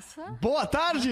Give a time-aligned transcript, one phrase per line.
[0.00, 0.30] Nossa.
[0.40, 1.10] Boa tarde!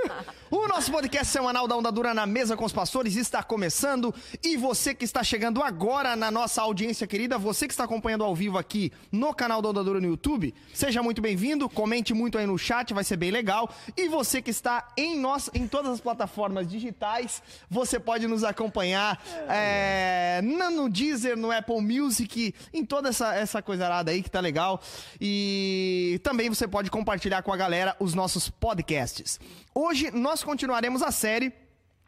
[0.50, 4.56] o nosso podcast semanal da Onda Dura na Mesa com os Pastores está começando e
[4.56, 8.56] você que está chegando agora na nossa audiência querida, você que está acompanhando ao vivo
[8.56, 12.56] aqui no canal da Onda Dura no YouTube, seja muito bem-vindo, comente muito aí no
[12.56, 13.68] chat, vai ser bem legal.
[13.98, 19.22] E você que está em, nós, em todas as plataformas digitais, você pode nos acompanhar
[19.46, 24.40] é, no Deezer, no Apple Music, em toda essa, essa coisa arada aí que tá
[24.40, 24.80] legal.
[25.20, 29.40] E também você pode compartilhar com a galera os nossos podcasts.
[29.74, 31.52] Hoje nós continuaremos a série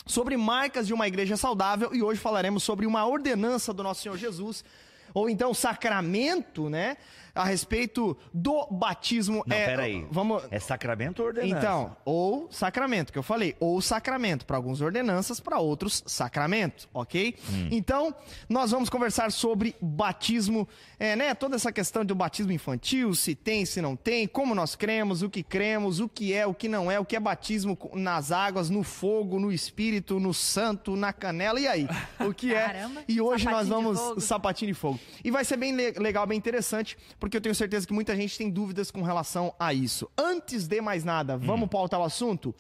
[0.07, 4.17] sobre marcas de uma igreja saudável e hoje falaremos sobre uma ordenança do nosso Senhor
[4.17, 4.65] Jesus,
[5.13, 6.97] ou então sacramento, né?
[7.35, 9.43] A respeito do batismo.
[9.47, 10.07] Não, é, peraí.
[10.11, 10.43] Vamos.
[10.51, 11.57] É sacramento ou ordenança?
[11.59, 17.37] Então, ou sacramento, que eu falei, ou sacramento, para alguns ordenanças, para outros sacramento, ok?
[17.71, 18.15] Então,
[18.49, 21.35] nós vamos conversar sobre batismo, é, né?
[21.35, 25.29] Toda essa questão do batismo infantil, se tem, se não tem, como nós cremos, o
[25.31, 28.71] que cremos, o que é, o que não é, o que é batismo nas águas,
[28.71, 31.89] no fogo, no espírito, no santo, na canela, e aí?
[32.21, 32.63] O que é?
[32.67, 34.21] Caramba, E hoje nós de vamos fogo.
[34.21, 35.01] sapatinho de fogo.
[35.25, 38.37] E vai ser bem le- legal, bem interessante, porque eu tenho certeza que muita gente
[38.37, 40.11] tem dúvidas com relação a isso.
[40.15, 42.55] Antes de mais nada, vamos pautar o assunto?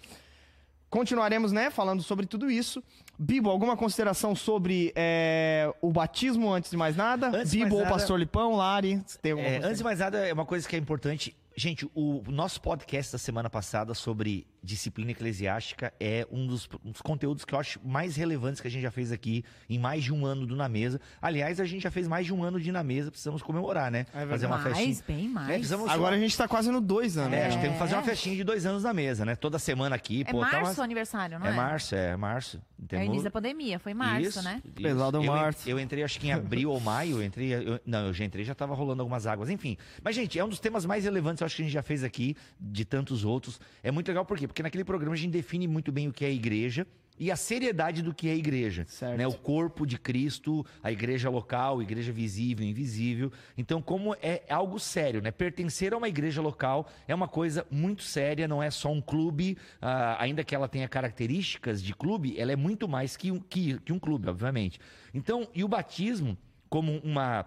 [0.88, 2.82] Continuaremos, né, falando sobre tudo isso.
[3.18, 7.28] Bibo, alguma consideração sobre é, o batismo antes de mais nada?
[7.28, 9.02] Antes Bibo mais ou nada- Pastor Lipão, Lari?
[9.20, 11.36] Tem É, antes de mais nada, é uma coisa que é importante.
[11.56, 17.00] Gente, o nosso podcast da semana passada sobre disciplina eclesiástica é um dos, um dos
[17.00, 20.12] conteúdos que eu acho mais relevantes que a gente já fez aqui em mais de
[20.12, 21.00] um ano do Na Mesa.
[21.22, 24.00] Aliás, a gente já fez mais de um ano de Na Mesa, precisamos comemorar, né?
[24.12, 24.30] É verdade.
[24.30, 25.04] Fazer uma Mais, festinha.
[25.06, 25.48] bem mais.
[25.50, 27.34] É, precisamos Agora a gente tá quase no dois anos.
[27.34, 27.46] É, né?
[27.46, 28.04] a gente tem que fazer uma É.
[28.04, 29.36] festinha de dois anos na mesa, né?
[29.36, 30.22] Toda semana aqui.
[30.26, 31.50] É pô, tá março o uma- aniversário, não é?
[31.50, 32.56] É março, é março.
[32.56, 34.60] É o Temos- início da pandemia, foi março, Isso, né?
[34.64, 34.74] isso.
[34.74, 35.68] Pesado eu, março.
[35.68, 37.52] Eu entrei, acho que em abril ou maio, eu entrei.
[37.54, 39.48] eu- não, eu já entrei, já tava rolando algumas águas.
[39.50, 39.76] Enfim.
[40.02, 42.36] Mas, gente, é um dos temas mais relevantes, acho que a gente já fez aqui,
[42.58, 43.60] de tantos outros.
[43.82, 44.46] É muito legal, por quê?
[44.46, 46.86] Porque naquele programa a gente define muito bem o que é igreja.
[47.16, 48.84] E a seriedade do que é igreja.
[48.88, 49.16] Certo.
[49.16, 49.26] Né?
[49.26, 53.32] O corpo de Cristo, a igreja local, a igreja visível, invisível.
[53.56, 55.30] Então, como é algo sério, né?
[55.30, 59.56] Pertencer a uma igreja local é uma coisa muito séria, não é só um clube,
[59.80, 63.78] ah, ainda que ela tenha características de clube, ela é muito mais que um, que,
[63.80, 64.80] que um clube, obviamente.
[65.12, 66.36] Então, e o batismo,
[66.68, 67.46] como uma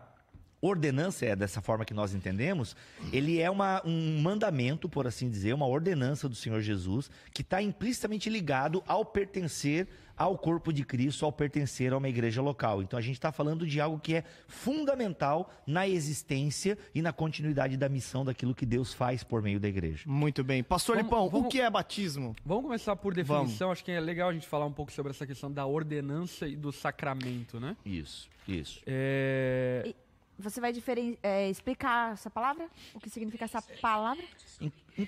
[0.62, 2.76] ordenança, é dessa forma que nós entendemos,
[3.14, 7.62] ele é uma, um mandamento, por assim dizer, uma ordenança do Senhor Jesus, que está
[7.62, 9.88] implicitamente ligado ao pertencer
[10.18, 12.82] ao corpo de Cristo, ao pertencer a uma igreja local.
[12.82, 17.78] Então a gente está falando de algo que é fundamental na existência e na continuidade
[17.78, 20.04] da missão daquilo que Deus faz por meio da igreja.
[20.08, 20.64] Muito bem.
[20.64, 22.36] Pastor Vamos- Lipão, o vamos- que é batismo?
[22.44, 23.72] Vamos começar por definição.
[23.72, 26.56] Acho que é legal a gente falar um pouco sobre essa questão da ordenança e
[26.56, 27.78] do sacramento, né?
[27.86, 28.82] Isso, isso.
[28.88, 29.84] É...
[29.86, 29.96] E
[30.40, 32.68] Você vai diferen- é, explicar essa palavra?
[32.94, 34.24] O que significa essa palavra?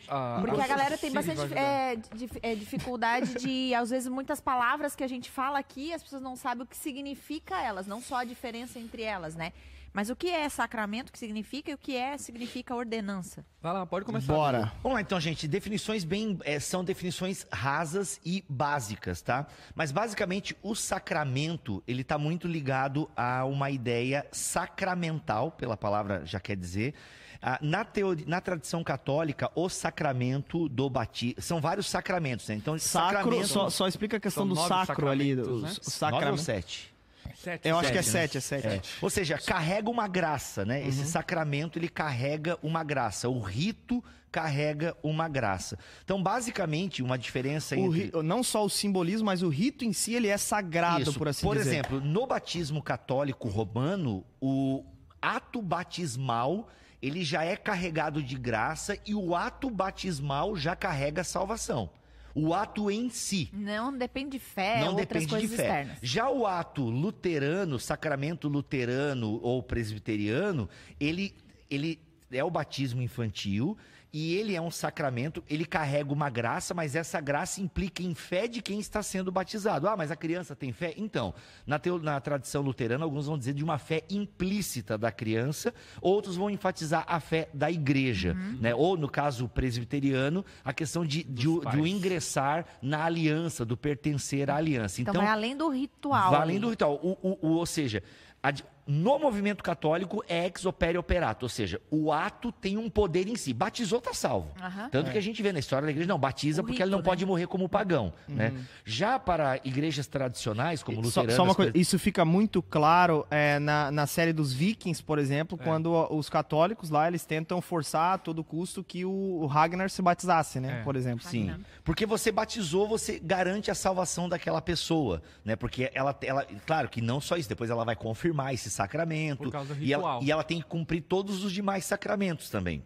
[0.07, 4.95] Ah, Porque a galera tem bastante é, dif- é, dificuldade de, às vezes, muitas palavras
[4.95, 8.17] que a gente fala aqui, as pessoas não sabem o que significa elas, não só
[8.17, 9.51] a diferença entre elas, né?
[9.99, 13.45] Mas o que é sacramento, o que significa, e o que é, significa ordenança.
[13.61, 14.31] Vai lá, pode começar.
[14.31, 14.71] Bora.
[14.81, 15.45] Vamos lá então, gente.
[15.45, 16.39] Definições bem.
[16.45, 19.45] eh, são definições rasas e básicas, tá?
[19.75, 26.39] Mas basicamente o sacramento, ele tá muito ligado a uma ideia sacramental, pela palavra já
[26.39, 26.93] quer dizer.
[27.41, 31.41] Ah, na, teoria, na tradição católica, o sacramento do batismo.
[31.41, 32.55] São vários sacramentos, né?
[32.55, 33.47] Então, Sacro, sacramento.
[33.47, 35.33] só, só explica a questão do sacro ali.
[35.33, 35.75] Os, né?
[35.85, 36.97] os Nove ou sete?
[37.41, 38.89] Sete, Eu acho que é Sete, sete, é sete.
[38.97, 39.01] É.
[39.01, 40.81] Ou seja, carrega uma graça, né?
[40.81, 40.87] Uhum.
[40.89, 43.29] Esse sacramento ele carrega uma graça.
[43.29, 45.77] O rito carrega uma graça.
[46.03, 49.93] Então, basicamente, uma diferença O entre ri- não só o simbolismo, mas o rito em
[49.93, 51.17] si, ele é sagrado, Isso.
[51.17, 51.61] por assim dizer.
[51.69, 54.83] exemplo, no batismo católico romano, o
[55.21, 56.67] ato batismal
[57.01, 61.89] ele já é carregado de graça e o ato batismal já carrega salvação.
[62.35, 63.49] O ato em si.
[63.51, 65.63] Não depende de fé, não outras depende de fé.
[65.63, 65.97] externas.
[66.01, 71.33] Já o ato luterano, sacramento luterano ou presbiteriano, ele,
[71.69, 71.99] ele
[72.31, 73.77] é o batismo infantil
[74.11, 78.47] e ele é um sacramento, ele carrega uma graça, mas essa graça implica em fé
[78.47, 79.87] de quem está sendo batizado.
[79.87, 80.93] Ah, mas a criança tem fé?
[80.97, 81.33] Então,
[81.65, 86.35] na, teo- na tradição luterana, alguns vão dizer de uma fé implícita da criança, outros
[86.35, 88.57] vão enfatizar a fé da igreja, Uhum.
[88.59, 88.73] né?
[88.73, 93.77] Ou, no caso presbiteriano, a questão de, de, o- de o ingressar na aliança, do
[93.77, 95.01] pertencer à aliança.
[95.01, 96.31] Então, vai além do ritual.
[96.31, 96.95] Vai além do ritual.
[97.03, 98.01] O, o- o- ou seja,
[98.41, 98.51] a
[98.89, 103.35] no movimento católico é ex opere operato, ou seja, o ato tem um poder em
[103.35, 103.53] si.
[103.53, 104.51] Batizou, tá salvo.
[104.59, 104.89] Aham.
[104.89, 106.97] Tanto que a gente vê na história da igreja, não, batiza O porque ele não
[106.97, 107.27] rito, pode né?
[107.27, 108.11] morrer como pagão.
[108.27, 108.51] Né?
[108.83, 111.35] Já para igrejas tradicionais, como Só, luteranas...
[111.35, 115.55] só uma coisa, isso fica muito claro é, na, na série dos Vikings, por exemplo,
[115.55, 120.01] quando os católicos lá eles tentam forçar a todo custo que o, o Ragnar se
[120.01, 120.79] batizasse, né?
[120.79, 120.83] É.
[120.83, 121.23] Por exemplo.
[121.27, 121.67] Sim, Ragnar.
[121.83, 125.55] porque você batizou, você garante a salvação daquela pessoa, né?
[125.55, 129.51] Porque ela, ela, claro que não só isso, depois ela vai confirmar esse sacramento Por
[129.51, 132.83] causa do e ela, e ela tem que cumprir todos os demais sacramentos também.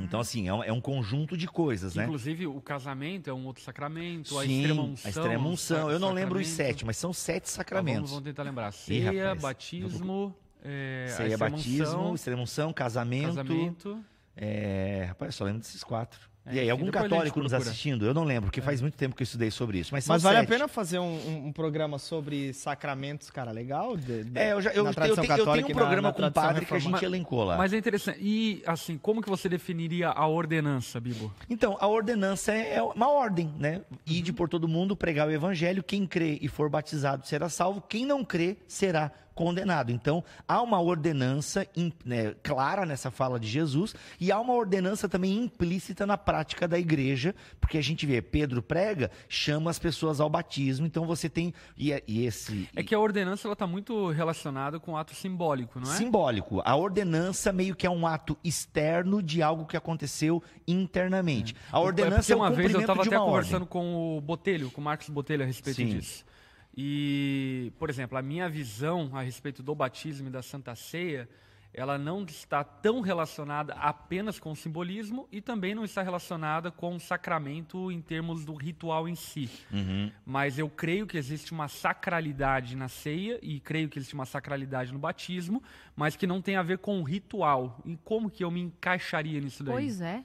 [0.00, 2.04] Então assim é um, é um conjunto de coisas, né?
[2.04, 5.06] Inclusive, o casamento é um outro sacramento, a Sim, extrema unção.
[5.06, 5.90] a extrema unção.
[5.90, 8.10] Eu não lembro os sete, mas são sete Tá, sacramentos.
[8.10, 8.72] Vamos, vamos tentar lembrar.
[8.72, 10.34] Ceia, rapaz, batismo,
[10.64, 13.26] é, a Ceia, batismo, extrema unção, casamento.
[13.36, 14.04] casamento.
[14.34, 16.29] É, rapaz, eu só lembro desses quatro.
[16.46, 18.06] É, e aí, enfim, algum a católico nos assistindo?
[18.06, 19.90] Eu não lembro, porque faz muito tempo que eu estudei sobre isso.
[19.92, 20.48] Mas, Mas vale a sete.
[20.48, 23.96] pena fazer um, um- um programa sobre sacramentos, cara, legal?
[23.96, 25.76] De- de- É, eu, já, eu, na eu, tradição tenho, eu tenho católica um na-
[25.80, 27.56] programa na com o padre que a gente elencou lá.
[27.58, 28.18] Mas é interessante.
[28.22, 31.32] E, assim, como que você definiria a ordenança, Bibo?
[31.48, 33.82] Então, a ordenança é é uma ordem, né?
[33.90, 33.98] Uhum.
[34.06, 35.82] Ide por todo mundo, pregar o evangelho.
[35.82, 37.80] Quem crê e for batizado será salvo.
[37.82, 39.10] Quem não crê será
[39.44, 39.90] condenado.
[39.90, 41.66] Então, há uma ordenança
[42.04, 46.78] né, clara nessa fala de Jesus e há uma ordenança também implícita na prática da
[46.78, 50.86] igreja, porque a gente vê, Pedro prega, chama as pessoas ao batismo.
[50.86, 51.54] Então, você tem.
[51.74, 52.68] E, é- e esse.
[52.76, 55.96] É que a ordenança ela está muito relacionada com o ato simbólico, não é?
[55.96, 56.60] Simbólico.
[56.62, 61.56] A ordenança meio que é um ato externo de algo que aconteceu internamente.
[61.72, 63.68] A É ordenança porque é, o uma vez eu estava de até conversando ordem.
[63.68, 65.86] com o Botelho, com o Marcos Botelho a respeito Sim.
[65.86, 66.28] disso.
[66.76, 71.28] E, por exemplo, a minha visão a respeito do batismo e da Santa Ceia,
[71.72, 76.96] ela não está tão relacionada apenas com o simbolismo e também não está relacionada com
[76.96, 79.48] o sacramento em termos do ritual em si.
[79.70, 80.10] Uhum.
[80.26, 84.92] Mas eu creio que existe uma sacralidade na ceia e creio que existe uma sacralidade
[84.92, 85.62] no batismo,
[85.94, 87.80] mas que não tem a ver com o ritual.
[87.84, 89.74] E como que eu me encaixaria nisso daí?
[89.74, 90.24] Pois é.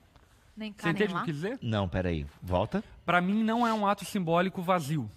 [0.58, 1.20] Nem cá, Você nem entende o que lá.
[1.20, 1.60] eu quis dizer?
[1.62, 2.26] Não, peraí.
[2.42, 2.84] Volta.
[3.06, 5.10] Para mim não é um ato simbólico vazio.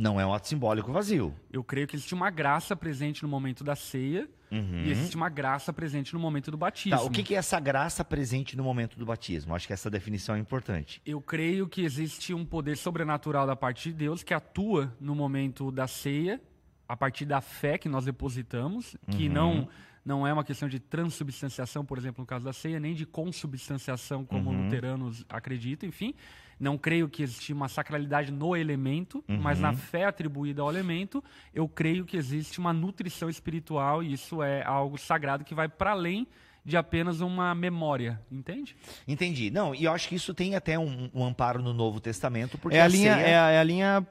[0.00, 1.34] Não é um ato simbólico vazio.
[1.52, 5.74] Eu creio que existe uma graça presente no momento da ceia e existe uma graça
[5.74, 6.98] presente no momento do batismo.
[6.98, 9.54] Tá, o que, que é essa graça presente no momento do batismo?
[9.54, 11.02] Acho que essa definição é importante.
[11.04, 15.70] Eu creio que existe um poder sobrenatural da parte de Deus que atua no momento
[15.70, 16.40] da ceia,
[16.88, 19.68] a partir da fé que nós depositamos, que não
[20.02, 24.24] não é uma questão de transubstanciação, por exemplo, no caso da ceia, nem de consubstanciação,
[24.24, 26.14] como luteranos acreditam, enfim.
[26.60, 31.24] Não creio que existe uma sacralidade no elemento, mas na fé atribuída ao elemento,
[31.54, 35.92] eu creio que existe uma nutrição espiritual e isso é algo sagrado que vai para
[35.92, 36.28] além
[36.64, 38.76] de apenas uma memória, entende?
[39.08, 39.50] Entendi.
[39.50, 42.76] Não, e eu acho que isso tem até um, um amparo no Novo Testamento, porque
[42.76, 44.06] É a, linha, ceia- é, a, é a linha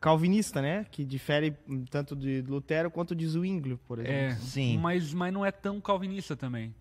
[0.00, 0.84] calvinista, né?
[0.90, 1.54] Que difere
[1.90, 4.14] tanto de Lutero quanto de Zwingli, por exemplo.
[4.16, 4.78] É, Sim.
[4.78, 6.74] Mas, mas não é tão calvinista também.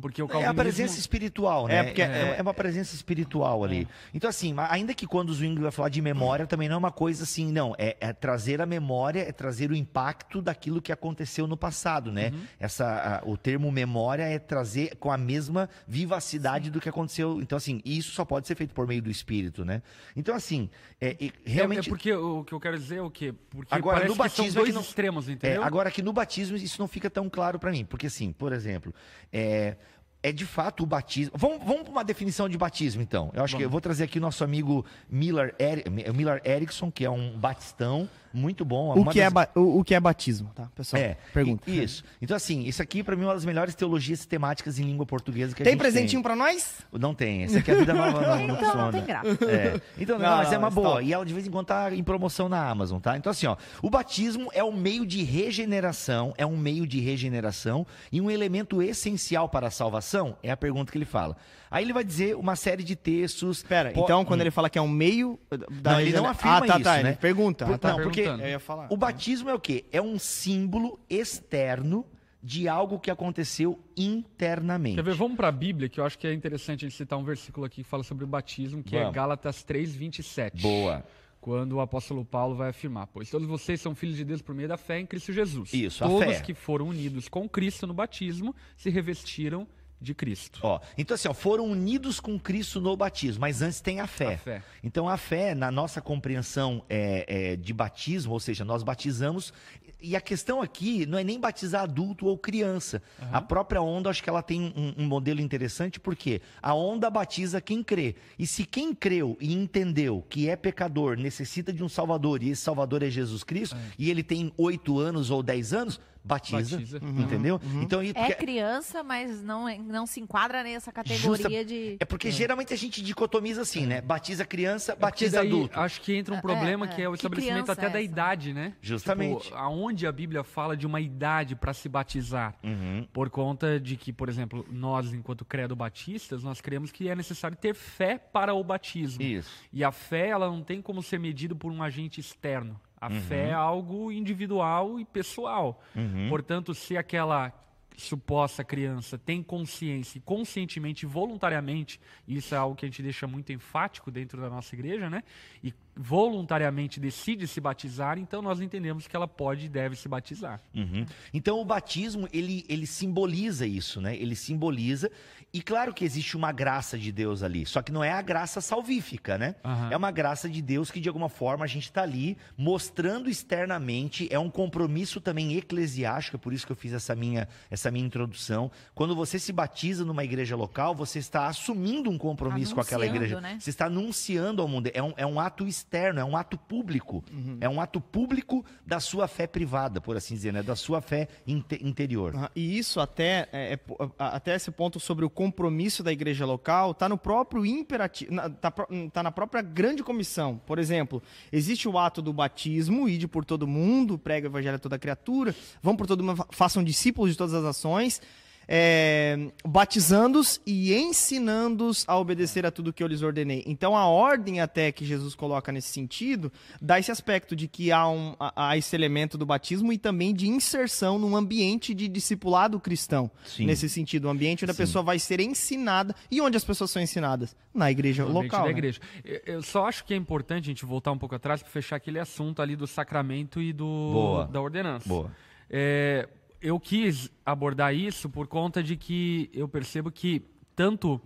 [0.00, 0.54] Porque o É a calvinismo...
[0.54, 1.76] presença espiritual, né?
[1.76, 3.86] É, porque- é, é uma presença espiritual ali.
[4.14, 6.92] Então, assim, ainda que quando o Zwingli vai falar de memória, também não é uma
[6.92, 7.74] coisa assim, não.
[7.78, 12.32] É, é trazer a memória, é trazer o impacto daquilo que aconteceu no passado, né?
[12.58, 14.61] Essa, a- o termo memória é trazer
[14.98, 17.40] com a mesma vivacidade do que aconteceu.
[17.40, 19.82] Então, assim, isso só pode ser feito por meio do espírito, né?
[20.16, 20.68] Então, assim,
[21.00, 21.88] é, e É- realmente.
[21.88, 23.34] É porque o que eu quero dizer é o quê?
[23.50, 25.62] Porque Agora, no batismo que é são que dois não- extremos, É, entendeu?
[25.62, 28.94] agora que no batismo isso não fica tão claro para mim, porque assim, por exemplo,
[29.32, 29.76] é,
[30.22, 31.32] é de fato o batismo.
[31.36, 33.30] Vamos, vamos para uma definição de batismo, então.
[33.34, 37.04] Eu acho que eu vou trazer aqui o nosso amigo Miller, Eri- Miller Erickson, que
[37.04, 38.98] é um batistão muito bom.
[38.98, 41.02] O que, é das- ba- o, o que é batismo, tá, pessoal?
[41.02, 41.70] É, Pergunta.
[41.70, 42.02] Isso.
[42.20, 45.54] Então, assim, isso aqui para mim é uma das melhores teologias sistemáticas em língua portuguesa
[45.54, 46.78] que a Tem gente presentinho pra nós?
[46.90, 47.00] tem.
[47.00, 47.42] Não tem.
[47.42, 48.92] Esse aqui é a vida nova não, não Então não funciona.
[48.92, 49.44] tem graça.
[49.44, 49.80] É.
[49.98, 50.90] Então, não, Não, mas é uma mas boa.
[50.94, 51.04] top.
[51.04, 53.16] E ela de vez em quando tá em promoção na Amazon, tá?
[53.16, 57.86] Então, assim, ó, o batismo é um meio de regeneração, é um meio de regeneração
[58.10, 60.36] e um elemento essencial para a salvação?
[60.42, 61.36] É a pergunta que ele fala.
[61.70, 63.62] Aí ele vai dizer uma série de textos.
[63.62, 65.38] Pera, po- então quando ele fala que é um meio
[65.80, 67.08] da Não, ele não afirma Ah, tá, isso, tá, né?
[67.10, 67.64] ele pergunta.
[67.64, 67.92] Por- ah, tá.
[67.92, 68.42] não, porque Perguntando.
[68.42, 68.88] Eu ia falar.
[68.90, 69.84] o batismo é o quê?
[69.92, 72.06] É um símbolo externo
[72.42, 74.96] de algo que aconteceu internamente.
[74.96, 75.14] Quer ver?
[75.14, 77.64] Vamos para a Bíblia, que eu acho que é interessante a gente citar um versículo
[77.64, 79.14] aqui que fala sobre o batismo, que é Vamos.
[79.14, 80.60] Gálatas 3, 27.
[80.60, 81.04] Boa.
[81.40, 84.68] Quando o apóstolo Paulo vai afirmar: Pois todos vocês são filhos de Deus por meio
[84.68, 85.72] da fé em Cristo Jesus.
[85.72, 86.40] Isso, a Todos fé.
[86.40, 89.66] que foram unidos com Cristo no batismo se revestiram de
[90.14, 90.60] Cristo.
[90.62, 94.34] Ó, então assim, ó, foram unidos com Cristo no batismo, mas antes tem a fé.
[94.34, 94.62] A fé.
[94.82, 99.52] Então a fé, na nossa compreensão é, é, de batismo, ou seja, nós batizamos.
[100.00, 103.00] E a questão aqui não é nem batizar adulto ou criança.
[103.30, 107.60] A própria onda, acho que ela tem um, um modelo interessante, porque a onda batiza
[107.60, 108.16] quem crê.
[108.36, 112.62] E se quem creu e entendeu que é pecador, necessita de um Salvador, e esse
[112.62, 116.76] Salvador é Jesus Cristo, e ele tem oito anos ou dez anos, batiza.
[116.76, 116.98] Batiza.
[117.02, 117.60] Entendeu?
[117.80, 121.96] Então, e É porque- criança, mas não, é- não se enquadra nessa categoria Justa- de.
[121.98, 124.00] É porque geralmente a gente dicotomiza assim, né?
[124.00, 125.78] Batiza criança, É batiza daí adulto.
[125.78, 126.88] Acho que entra um É, problema é.
[126.88, 128.74] que é o Que estabelecimento até é da idade, né?
[128.80, 129.44] Justamente.
[129.44, 132.54] Tipo, aonde a Bíblia fala de uma idade para se batizar.
[132.62, 133.06] Uhum.
[133.12, 137.56] Por conta de que, por exemplo, nós, enquanto credo batistas, nós cremos que é necessário
[137.56, 139.22] ter fé para o batismo.
[139.22, 139.50] Isso.
[139.72, 142.80] E a fé, ela não tem como ser medida por um agente externo.
[143.02, 143.20] A Uhum.
[143.22, 145.82] fé é algo individual e pessoal.
[145.96, 146.28] Uhum.
[146.28, 147.52] Portanto, se aquela
[147.96, 153.26] suposta criança tem consciência, e conscientemente e voluntariamente, isso é algo que a gente deixa
[153.26, 155.22] muito enfático dentro da nossa igreja, né?
[155.62, 160.60] E voluntariamente decide se batizar, então nós entendemos que ela pode e deve se batizar.
[160.74, 161.04] Uhum.
[161.34, 164.16] Então o batismo, ele, ele simboliza isso, né?
[164.16, 165.10] Ele simboliza.
[165.54, 168.58] E claro que existe uma graça de Deus ali, só que não é a graça
[168.62, 169.54] salvífica, né?
[169.62, 169.90] Aham.
[169.92, 174.26] É uma graça de Deus que de alguma forma a gente está ali mostrando externamente,
[174.32, 178.06] é um compromisso também eclesiástico, é por isso que eu fiz essa minha, essa minha
[178.06, 178.70] introdução.
[178.94, 183.24] Quando você se batiza numa igreja local, você está assumindo um compromisso com aquela Anunciando,
[183.26, 183.40] igreja.
[183.42, 183.58] né?
[183.60, 184.90] Você está anunciando ao mundo.
[184.94, 187.22] É um, é um ato externo, é um ato público.
[187.60, 190.62] É um ato público da sua fé privada, por assim dizer, né?
[190.62, 192.32] Da sua fé inte- interior.
[192.38, 193.78] Ah, E isso até, é, é
[194.18, 198.48] a- até esse ponto sobre o compromisso da igreja local está no próprio imperativo, na,
[198.48, 200.60] tá, pró- tá na própria grande comissão.
[200.66, 201.20] Por exemplo,
[201.50, 205.52] existe o ato do batismo, ide por todo mundo, prega o evangelho a toda criatura,
[205.82, 208.20] vão por todo mundo, fa- façam discípulos de todas as ações,
[208.66, 213.62] é, batizando-os e ensinando-os a obedecer a tudo que eu lhes ordenei.
[213.66, 218.08] Então a ordem até que Jesus coloca nesse sentido dá esse aspecto de que há,
[218.08, 223.30] um, há esse elemento do batismo e também de inserção num ambiente de discipulado cristão.
[223.44, 223.66] Sim.
[223.66, 224.82] Nesse sentido, um ambiente onde a Sim.
[224.82, 226.14] pessoa vai ser ensinada.
[226.30, 227.54] E onde as pessoas são ensinadas?
[227.74, 228.60] Na igreja Ambiente local.
[228.60, 228.72] da né?
[228.72, 229.00] igreja.
[229.24, 231.96] Eu- Eu só acho que é importante a gente voltar um pouco atrás para fechar
[231.96, 234.44] aquele assunto ali do sacramento e do Boa.
[234.46, 235.08] da ordenança.
[235.08, 235.30] Boa.
[235.70, 236.28] É,
[236.62, 240.42] eu quis abordar isso por conta de que eu percebo que
[240.76, 241.20] tanto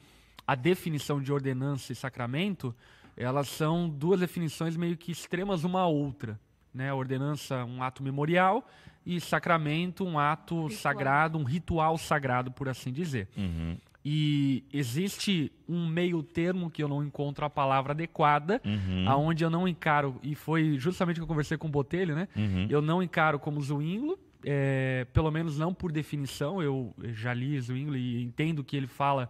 [0.46, 2.74] a definição de ordenança e sacramento,
[3.16, 6.38] elas são duas definições meio que extremas uma à outra.
[6.72, 6.92] Né?
[6.92, 8.66] Ordenança, um ato memorial,
[9.04, 13.28] e sacramento, um ato sagrado, um ritual sagrado, por assim dizer.
[13.36, 13.76] Uhum.
[14.04, 19.04] E existe um meio termo que eu não encontro a palavra adequada, Uhum.
[19.08, 22.28] aonde eu não encaro, e foi justamente que eu conversei com o Botelho, né?
[22.36, 22.66] Uhum.
[22.70, 24.16] Eu não encaro como Zwingli,
[24.48, 29.28] é, pelo menos não por definição, eu já li Zwingli e entendo que ele fala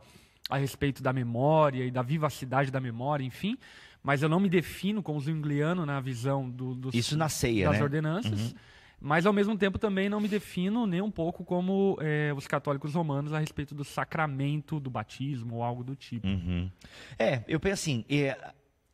[0.50, 3.56] a respeito da memória e da vivacidade da memória, enfim,
[4.02, 7.78] mas eu não me defino como zwingliano na visão do, dos, Isso na ceia, das
[7.78, 7.82] né?
[7.82, 8.54] ordenanças.
[9.00, 12.94] Mas, ao mesmo tempo, também não me defino nem um pouco como é, os católicos
[12.94, 16.26] romanos a respeito do sacramento do batismo ou algo do tipo.
[16.26, 16.70] Uhum.
[17.18, 18.38] É, eu penso assim, é,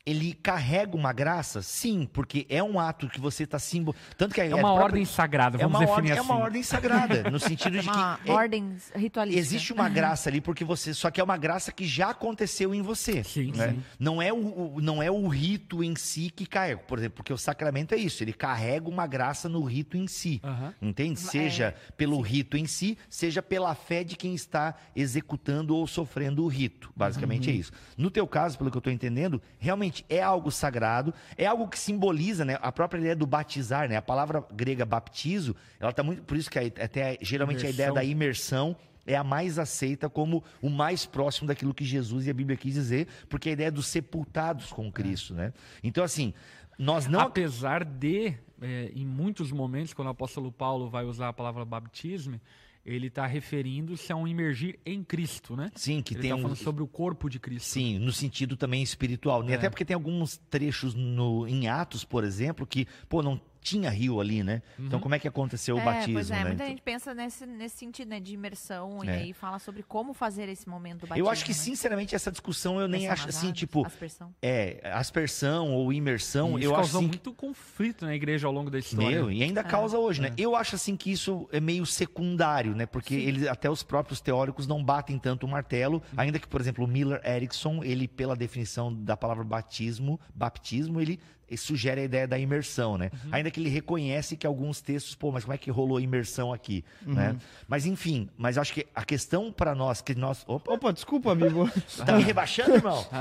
[0.04, 3.96] ele carrega uma graça, sim, porque é um ato que você está símbolo.
[4.16, 6.18] Tanto que É uma ordem sagrada, é vamos uma definir ordem, assim.
[6.18, 9.40] é uma ordem sagrada, no sentido de Uma que é- ordem ritualística.
[9.40, 12.82] existe uma graça ali porque você, só que é uma graça que já aconteceu em
[12.82, 13.22] você.
[13.22, 13.70] Sim, né?
[13.74, 13.82] sim.
[13.96, 17.32] Não é o, o- não é o rito em si que carrega, por exemplo, porque
[17.32, 20.40] o sacramento é isso, ele carrega uma graça no rito em si.
[20.42, 20.74] Aham.
[20.82, 21.20] Entende?
[21.20, 26.48] Seja pelo rito em si, seja pela fé de quem está executando ou sofrendo o
[26.48, 26.92] rito.
[26.96, 27.54] Basicamente Uhum.
[27.54, 27.72] é isso.
[27.96, 31.78] No teu caso, pelo que eu estou entendendo, realmente é algo sagrado, é algo que
[31.78, 32.58] simboliza, né?
[32.60, 33.96] A própria ideia do batizar, né?
[33.96, 36.22] A palavra grega baptizo, ela está muito.
[36.22, 37.94] Por isso que até geralmente a ideia Imersão.
[37.94, 42.34] da imersão é a mais aceita como o mais próximo daquilo que Jesus e a
[42.34, 45.52] Bíblia quis dizer, porque a ideia dos sepultados com Cristo, né?
[45.82, 46.32] Então, assim,
[46.78, 47.20] nós não.
[47.20, 52.40] Apesar de, é, em muitos momentos, quando o apóstolo Paulo vai usar a palavra batismo,
[52.84, 55.70] ele está referindo-se a um imergir em Cristo, né?
[55.74, 56.42] Sim, que ele tem um.
[56.42, 57.66] falando sobre o corpo de Cristo.
[57.66, 59.44] Sim, no sentido também espiritual.
[59.48, 59.54] E É.
[59.54, 64.20] até porque tem alguns trechos no, em Atos, por exemplo, que, pô, não tinha rio
[64.20, 64.60] ali, né?
[64.78, 66.40] Então como é que aconteceu o É, batismo, pois é, né?
[66.40, 69.12] muita Então, gente pensa nesse, nesse sentido, né, de imersão, e É.
[69.18, 71.56] aí fala sobre como fazer esse momento do batismo, eu acho que, né?
[71.56, 74.34] sinceramente, essa discussão eu nem acho assim, tipo, aspersão.
[74.42, 78.70] é, aspersão ou imersão, isso eu acho causou assim, muito conflito na igreja ao longo
[78.70, 79.10] da história.
[79.18, 80.32] Meu, e ainda causa hoje, né?
[80.36, 82.86] Eu acho assim que isso é meio secundário, né?
[82.86, 86.84] Porque eles, até os próprios teóricos não batem tanto o martelo, ainda que, por exemplo,
[86.84, 91.20] o Miller Erickson, ele, pela definição da palavra batismo, baptismo, ele
[91.56, 93.10] sugere a ideia da imersão, né?
[93.24, 93.30] Uhum.
[93.32, 96.84] Ainda que ele reconhece que alguns textos, pô, mas como é que rolou imersão aqui,
[97.06, 97.14] Uhum.
[97.14, 97.36] né?
[97.68, 100.44] Mas enfim, mas acho que a questão para nós, que nós...
[100.46, 101.70] Opa, Opa, desculpa, amigo.
[102.04, 103.04] tá me rebaixando, irmão?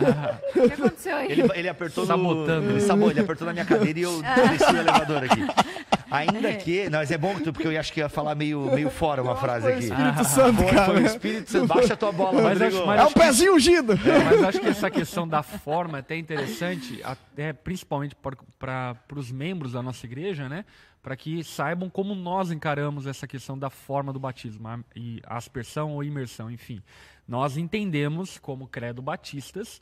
[0.56, 1.32] O que aconteceu aí?
[1.32, 2.62] Ele, ele apertou Sabotando.
[2.68, 2.72] no...
[2.72, 5.42] Ele, sabou, ele apertou na minha cadeira e eu desci o elevador aqui.
[6.12, 6.90] Ainda que...
[6.90, 9.24] Não, mas é bom que tu- porque eu acho que ia falar meio, meio fora
[9.24, 9.86] uma frase Foi o aqui.
[9.86, 10.86] Espírito Santo, Foi, cara.
[10.94, 11.68] foi o Espírito Santo.
[11.68, 12.78] Baixa a tua bola, Mas Rodrigo.
[12.78, 13.94] acho- mas É um acho que- pezinho ungido.
[13.94, 18.16] É, mas acho que essa questão da forma é até interessante, até principalmente
[18.60, 20.66] para os membros da nossa igreja, né?
[21.02, 25.38] Para que saibam como nós encaramos essa questão da forma do batismo, a, e a
[25.38, 26.82] aspersão ou imersão, enfim.
[27.28, 29.82] Nós entendemos, como credo batistas,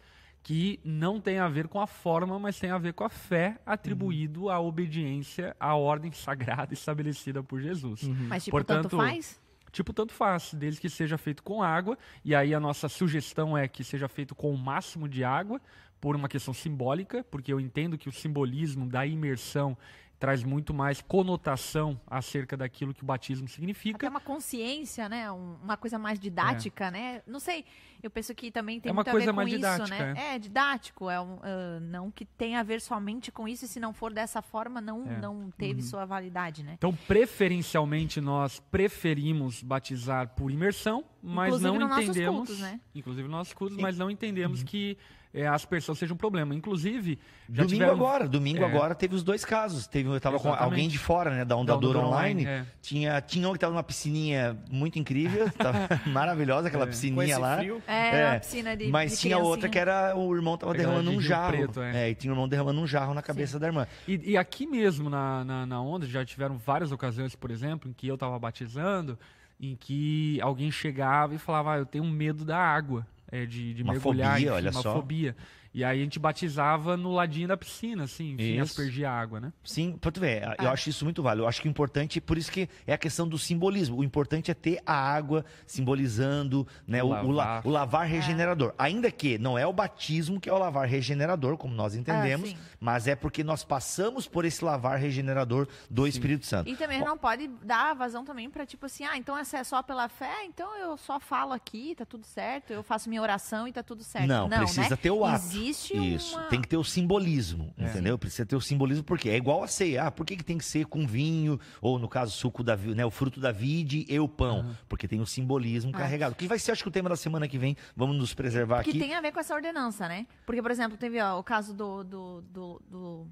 [0.49, 3.59] que não tem a ver com a forma, mas tem a ver com a fé
[3.63, 8.01] atribuído à obediência à ordem sagrada estabelecida por Jesus.
[8.27, 9.39] Mas, tipo, tanto Portanto, faz?
[9.71, 11.95] Tipo, tanto faz, desde que seja feito com água.
[12.25, 15.61] E aí a nossa sugestão é que seja feito com o máximo de água,
[16.01, 19.77] por uma questão simbólica, porque eu entendo que o simbolismo da imersão
[20.19, 24.09] traz muito mais conotação acerca daquilo que o batismo significa.
[24.09, 25.31] uma consciência, né?
[25.31, 27.21] Um- uma coisa mais didática, né?
[27.25, 27.63] Não sei,
[28.03, 30.13] eu penso que também tem É uma muito a coisa ver com mais isso, didática,
[30.13, 30.35] né?
[30.35, 33.79] É, didático, é um, ah, não que tenha a ver somente com isso, e se
[33.79, 35.19] não for dessa forma, não, É.
[35.19, 36.73] não teve sua validade, né?
[36.77, 42.35] Então, preferencialmente, nós preferimos batizar por imersão, mas Inclusive não entendemos.
[42.37, 42.79] cultos, né?
[42.95, 44.97] Inclusive nos nossos cultos, mas não entendemos que
[45.31, 46.55] é, a aspersão seja um problema.
[46.55, 47.93] Inclusive, já Domingo tiveram...
[47.93, 48.65] agora, domingo É.
[48.65, 49.85] agora teve os dois casos.
[49.85, 51.99] Teve, eu tava com alguém de fora, né, da Onda Da Online.
[51.99, 52.65] Online, é.
[52.81, 55.77] Tinha, tinha um que tava numa piscininha muito incrível, tava
[56.09, 56.87] maravilhosa aquela É.
[56.87, 57.63] piscininha lá.
[57.87, 59.71] É, uma piscina de Mas de tinha outra criancinha.
[59.71, 61.51] que era o irmão tava Aquela derramando de um jarro.
[61.57, 62.09] Preto, é.
[62.09, 63.85] e tinha o irmão derramando um jarro na cabeça da irmã.
[64.07, 67.93] E, e aqui mesmo na, na, na onda, já tiveram várias ocasiões, por exemplo, em
[67.93, 69.15] que eu estava batizando,
[69.59, 73.83] em que alguém chegava e falava, ah, eu tenho medo da água, é, de, de
[73.83, 74.93] Uma mergulhar, fobia, enfim, olha uma só.
[74.93, 75.35] fobia.
[75.73, 79.53] E aí a gente batizava no ladinho da piscina, assim, enfim, aspergia a água, né?
[79.63, 80.55] Sim, pra tu ver, Ah.
[80.59, 81.43] eu acho isso muito válido.
[81.43, 83.97] Eu acho que o importante, por isso que é a questão do simbolismo.
[83.97, 87.67] O importante é ter a água simbolizando né, o, o, la- Lavar.
[87.67, 88.73] o lavar regenerador.
[88.77, 92.57] Ainda que não é o batismo que é o lavar regenerador, como nós entendemos, sim.
[92.79, 96.69] mas é porque nós passamos por esse lavar regenerador do Espírito Santo.
[96.69, 99.81] E também não pode dar vazão também pra tipo assim, ah, então essa é só
[99.81, 103.71] pela fé, então eu só falo aqui, tá tudo certo, eu faço minha oração e
[103.73, 104.27] tá tudo certo.
[104.27, 104.95] Não, precisa né?
[104.95, 105.35] ter o ato.
[105.45, 106.45] Existe Isso, uma...
[106.47, 108.17] tem que ter o simbolismo, entendeu?
[108.17, 110.03] Precisa ter o simbolismo, porque é igual a ceia.
[110.03, 113.05] Ah, por que, que tem que ser com vinho, ou no caso, suco da né,
[113.05, 114.75] o fruto da vide e o pão?
[114.87, 116.35] Porque tem o simbolismo carregado.
[116.35, 118.91] Que vai ser, acho que o tema da semana que vem, vamos nos preservar Que
[118.91, 118.99] aqui.
[118.99, 120.25] tem a ver com essa ordenança, né?
[120.45, 123.27] Porque, por exemplo, teve ó, o caso do, do, do, do-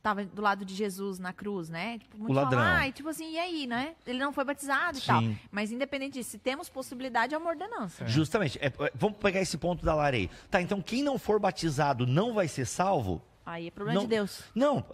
[0.00, 1.98] que tava do lado de Jesus na cruz, né?
[1.98, 2.58] Tipo, muitos O ladrão.
[2.58, 3.94] falam, ah, e tipo assim, e aí, né?
[4.06, 5.20] Ele não foi batizado e tal.
[5.20, 5.38] Sim.
[5.50, 8.06] Mas independente disso, se temos possibilidade, é uma ordenança.
[8.06, 8.58] Justamente.
[8.60, 10.30] É, é, vamos pegar esse ponto da Larei.
[10.50, 13.22] Tá, então quem não for batizado não vai ser salvo?
[13.44, 14.06] Aí é problema Não.
[14.06, 14.42] de Deus.
[14.54, 14.84] Não,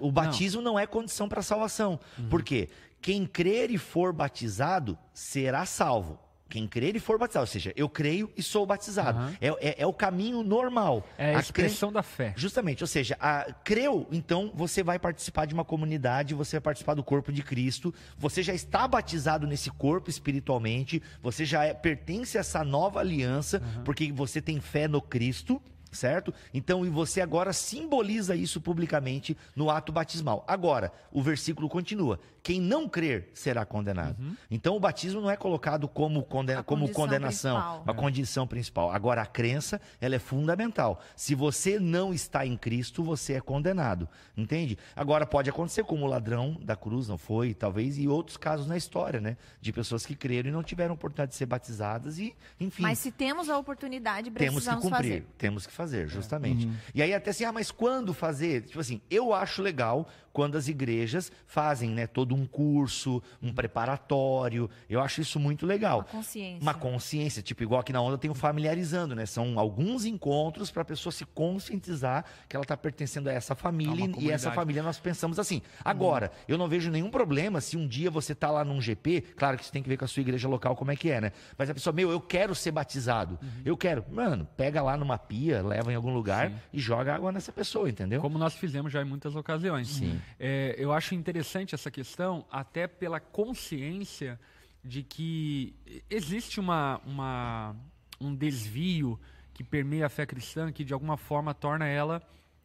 [0.00, 2.00] o batismo não, é condição para salvação.
[2.30, 2.68] Por quê?
[3.02, 6.18] Quem crer e for batizado será salvo.
[6.48, 9.18] Quem crer e for batizado, ou seja, eu creio e sou batizado.
[9.18, 9.36] Aham.
[9.40, 11.06] É, é- é o caminho normal.
[11.18, 12.32] É a A expressão da fé.
[12.36, 16.94] Justamente, ou seja, a, creu, então você vai participar de uma comunidade, você vai participar
[16.94, 22.38] do corpo de Cristo, você já está batizado nesse corpo espiritualmente, você já é- pertence
[22.38, 25.60] a essa nova aliança, porque você tem fé no Cristo,
[25.92, 26.32] certo?
[26.52, 30.44] Então, e você agora simboliza isso publicamente no ato batismal.
[30.46, 34.16] Agora, o versículo continua: quem não crer será condenado.
[34.50, 37.82] Então, o batismo não é colocado como, condena, A como condição condenação, principal.
[37.84, 38.90] uma condição principal.
[38.90, 40.98] Agora, a crença, ela é fundamental.
[41.14, 44.08] Se você não está em Cristo, você é condenado.
[44.34, 44.78] Entende?
[44.96, 48.78] Agora, pode acontecer como o ladrão da cruz não foi, talvez, e outros casos na
[48.78, 49.36] história, né?
[49.60, 52.80] De pessoas que creram e não tiveram oportunidade de ser batizadas e, enfim.
[52.80, 55.26] Mas se temos a oportunidade, Temos que precisamos cumprir, fazer.
[55.36, 56.66] temos que fazer, justamente.
[56.94, 58.62] E aí até assim, ah, mas quando fazer?
[58.62, 64.70] Tipo assim, eu acho legal quando as igrejas fazem, né, todo um curso, um preparatório.
[64.88, 65.98] Eu acho isso muito legal.
[65.98, 66.62] Uma consciência.
[66.62, 69.26] Uma consciência, tipo, igual aqui na onda tem o familiarizando, né?
[69.26, 74.04] São alguns encontros para a pessoa se conscientizar que ela está pertencendo a essa família
[74.04, 75.60] A uma e essa família nós pensamos assim.
[75.84, 79.56] Agora, eu não vejo nenhum problema se um dia você tá lá num GP, claro
[79.56, 81.32] que isso tem que ver com a sua igreja local como é que é, né?
[81.58, 83.40] Mas a pessoa, meu, eu quero ser batizado.
[83.64, 84.04] Eu quero.
[84.08, 88.20] Mano, pega lá numa pia, leva em algum lugar e joga água nessa pessoa, entendeu?
[88.20, 89.88] Como nós fizemos já em muitas ocasiões.
[89.88, 90.20] Sim.
[90.38, 94.38] É, eu acho interessante essa questão, até pela consciência
[94.84, 95.74] de que
[96.08, 97.76] existe uma, uma-
[98.20, 99.18] um desvio
[99.52, 102.22] que permeia a fé cristã, que de alguma forma torna ela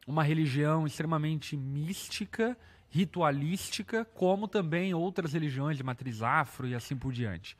[0.08, 2.58] uma religião extremamente mística,
[2.90, 7.58] ritualística, como também outras religiões de matriz afro e assim por diante.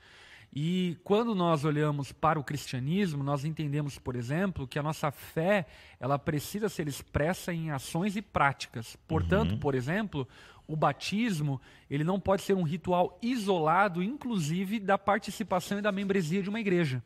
[0.56, 5.66] E quando nós olhamos para o cristianismo, nós entendemos, por exemplo, que a nossa fé
[6.00, 8.96] ela precisa ser expressa em ações e práticas.
[9.08, 10.28] Portanto, por exemplo,
[10.68, 16.44] o batismo ele não pode ser um ritual isolado, inclusive da participação e da membresia
[16.44, 17.02] de uma igreja.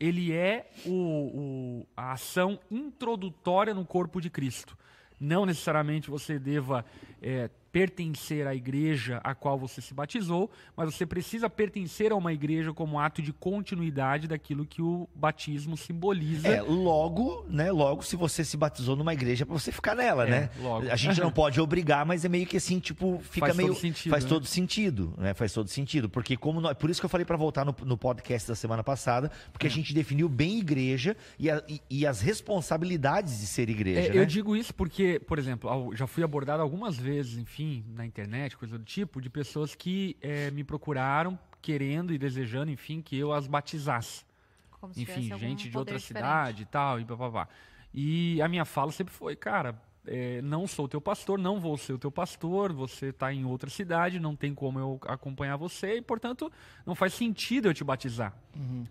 [0.00, 4.76] Ele é o, o, a ação introdutória no corpo de Cristo.
[5.20, 6.84] Não necessariamente você deva
[7.22, 12.32] é, pertencer à igreja a qual você se batizou, mas você precisa pertencer a uma
[12.32, 16.46] igreja como ato de continuidade daquilo que o batismo simboliza.
[16.46, 17.72] É, logo, né?
[17.72, 20.50] Logo, se você se batizou numa igreja, pra você ficar nela, É, né?
[20.60, 20.90] logo.
[20.90, 23.74] A gente não pode obrigar, mas é meio que assim, tipo, fica Faz todo meio.
[23.80, 24.28] sentido, faz né?
[24.28, 25.32] todo sentido, né?
[25.34, 26.08] Faz todo sentido.
[26.10, 28.84] Porque como nós- Por isso que eu falei pra voltar no, no podcast da semana
[28.84, 29.72] passada, porque a É.
[29.72, 34.00] gente definiu bem igreja e, a- e- e as responsabilidades de ser igreja.
[34.00, 34.18] É, né?
[34.20, 38.78] Eu digo isso porque, por exemplo, já fui abordado algumas vezes, enfim, na internet, coisa
[38.78, 43.46] do tipo, de pessoas que eh, me procuraram querendo e desejando, enfim, que eu as
[43.46, 44.24] batizasse.
[44.70, 46.24] Como se Enfim, gente de outra diferente.
[46.24, 47.48] cidade e tal, e papapá.
[47.94, 51.92] E a minha fala sempre foi, cara, eh, não sou teu pastor, não vou ser
[51.92, 56.02] o teu pastor, você está em outra cidade, não tem como eu acompanhar você, e,
[56.02, 56.50] portanto,
[56.84, 58.34] não faz sentido eu te batizar.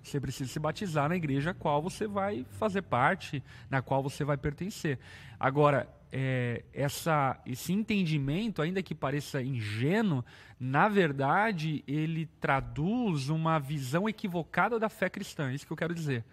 [0.01, 4.23] Você precisa se batizar na igreja a qual você vai fazer parte, na qual você
[4.23, 4.97] vai pertencer.
[5.37, 10.23] Agora, é, essa, esse entendimento, ainda que pareça ingênuo,
[10.59, 15.49] na verdade, ele traduz uma visão equivocada da fé cristã.
[15.49, 16.25] É isso que eu quero dizer.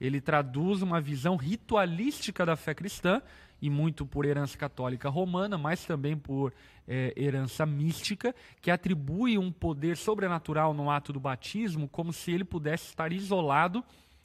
[0.00, 3.20] Ele traduz uma visão ritualística da fé cristã,
[3.64, 6.52] e muito por herança católica romana, mas também por
[6.86, 12.44] é, herança mística, que atribui um poder sobrenatural no ato do batismo, como se ele
[12.44, 13.82] pudesse estar isolado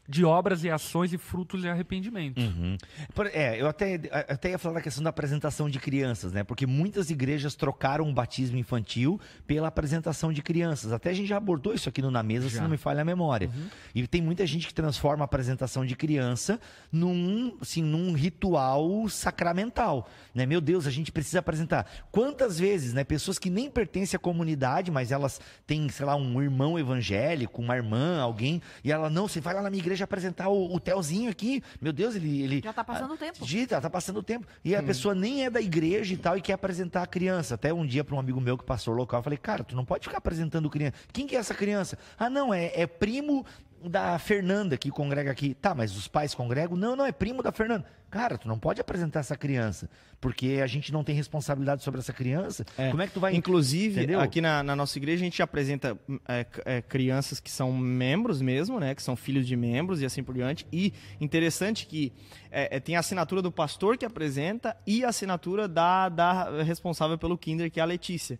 [0.09, 2.41] de obras e ações e frutos de arrependimento.
[2.41, 2.75] Uhum.
[3.31, 6.43] É, eu até, até ia falar da questão da apresentação de crianças, né?
[6.43, 10.91] Porque muitas igrejas trocaram o batismo infantil pela apresentação de crianças.
[10.91, 12.63] Até a gente já abordou isso aqui no Na Mesa, se Já.
[12.63, 13.49] não me falha a memória.
[13.49, 13.67] Uhum.
[13.93, 16.59] E tem muita gente que transforma a apresentação de criança
[16.91, 20.09] num, assim, num ritual sacramental.
[20.33, 20.47] Né?
[20.47, 21.85] Meu Deus, a gente precisa apresentar.
[22.11, 23.03] Quantas vezes, né?
[23.03, 27.75] Pessoas que nem pertencem à comunidade, mas elas têm, sei lá, um irmão evangélico, uma
[27.75, 31.29] irmã, alguém, e ela, não, você vai lá na minha igreja apresentar o, o Telzinho
[31.29, 31.63] aqui.
[31.81, 32.41] Meu Deus, ele.
[32.41, 33.45] ele Já tá passando o tempo.
[33.45, 34.47] Dita, tá passando o tempo.
[34.63, 37.55] E a pessoa nem é da igreja e tal e quer apresentar a criança.
[37.55, 39.85] Até um dia para um amigo meu que pastor local, eu falei, cara, tu não
[39.85, 40.95] pode ficar apresentando criança.
[41.11, 41.97] Quem que é essa criança?
[42.17, 43.45] Ah, não, é, é primo
[43.83, 45.53] da Fernanda que congrega aqui.
[45.53, 46.75] Tá, mas os pais congregam?
[46.75, 47.85] Não, não, é primo da Fernanda.
[48.09, 49.87] Cara, tu não pode apresentar essa criança,
[50.19, 52.65] porque a gente não tem responsabilidade sobre essa criança.
[52.75, 52.89] É.
[52.89, 53.35] Como é que tu vai...
[53.35, 54.19] Inclusive, Entendeu?
[54.19, 55.95] aqui na, na nossa igreja, a gente apresenta
[56.27, 58.95] é, é, crianças que são membros mesmo, né?
[58.95, 60.65] Que são filhos de membros e assim por diante.
[60.73, 62.11] E interessante que
[62.49, 67.17] é, é, tem a assinatura do pastor que apresenta e a assinatura da, da responsável
[67.17, 68.39] pelo Kinder, que é a Letícia.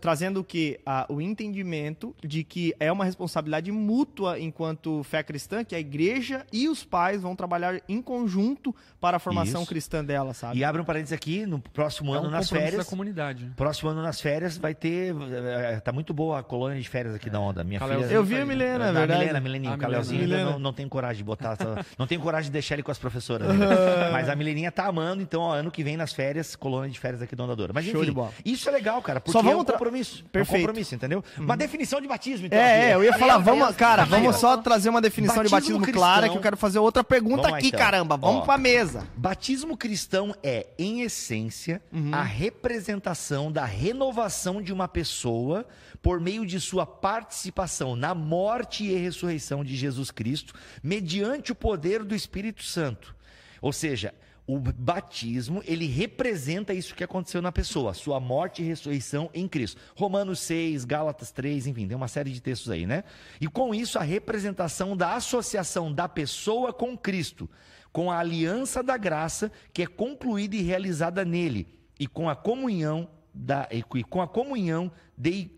[0.00, 0.80] Trazendo o que?
[1.08, 6.68] o entendimento de que é uma responsabilidade mútua enquanto fé cristã, que a igreja e
[6.68, 9.68] os pais vão trabalhar em conjunto para a formação Isso.
[9.68, 10.58] cristã dela, sabe?
[10.58, 12.84] E abre um parênteses aqui, no próximo É ano, um nas férias...
[12.84, 13.52] da comunidade.
[13.56, 15.14] Próximo ano nas férias vai ter.
[15.32, 17.62] eh, Tá muito boa a colônia de férias aqui da onda.
[17.62, 18.16] Minha Caleuzinho filha.
[18.18, 18.54] Eu vi tá a aí, né?
[18.54, 19.20] Milena, é Da verdade.
[19.20, 19.72] Milena, Mileninho.
[19.72, 20.50] A O Caleuzinho Milena.
[20.52, 21.52] não, não tem coragem de botar.
[21.52, 23.48] essa- não tem coragem de deixar ele com as professoras.
[23.48, 23.66] né?
[24.12, 27.22] Mas a Mileninha tá amando, então, ó, ano que vem nas férias, colônia de férias
[27.22, 27.72] aqui da Onda Doura.
[27.72, 28.32] Mas Show enfim, de bola.
[28.44, 30.24] isso é legal, cara, porque Só vamos é um compromisso.
[30.32, 30.54] Perfeito.
[30.54, 31.24] É um compromisso, entendeu?
[31.38, 32.58] Uma definição de batismo, então.
[32.58, 35.98] É, é, eu ia falar, vamos, cara, vamos só trazer uma definição de Batismo batismo
[35.98, 36.32] clara, cristão.
[36.32, 37.78] que eu quero fazer outra pergunta Vamos lá, aqui, então.
[37.80, 38.16] caramba.
[38.16, 38.44] Vamos Ó.
[38.44, 39.06] pra mesa.
[39.16, 41.80] Batismo cristão é, em essência,
[42.12, 45.66] a representação da renovação de uma pessoa
[46.02, 52.04] por meio de sua participação na morte e ressurreição de Jesus Cristo, mediante o poder
[52.04, 53.14] do Espírito Santo.
[53.60, 54.12] Ou seja,
[54.46, 59.80] o batismo, ele representa isso que aconteceu na pessoa, sua morte e ressurreição em Cristo.
[59.96, 63.04] Romanos 6, Gálatas 3, enfim, tem uma série de textos aí, né?
[63.40, 67.48] E com isso, a representação da associação da pessoa com Cristo,
[67.90, 71.66] com a aliança da graça que é concluída e realizada nele,
[71.98, 75.50] e com a comunhão da e com a comunhão de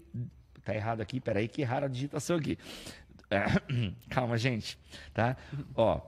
[0.65, 2.59] tá errado aqui, peraí que erraram a digitação aqui.
[4.11, 4.79] Calma, gente,
[5.13, 5.37] tá?
[5.75, 6.01] Ó,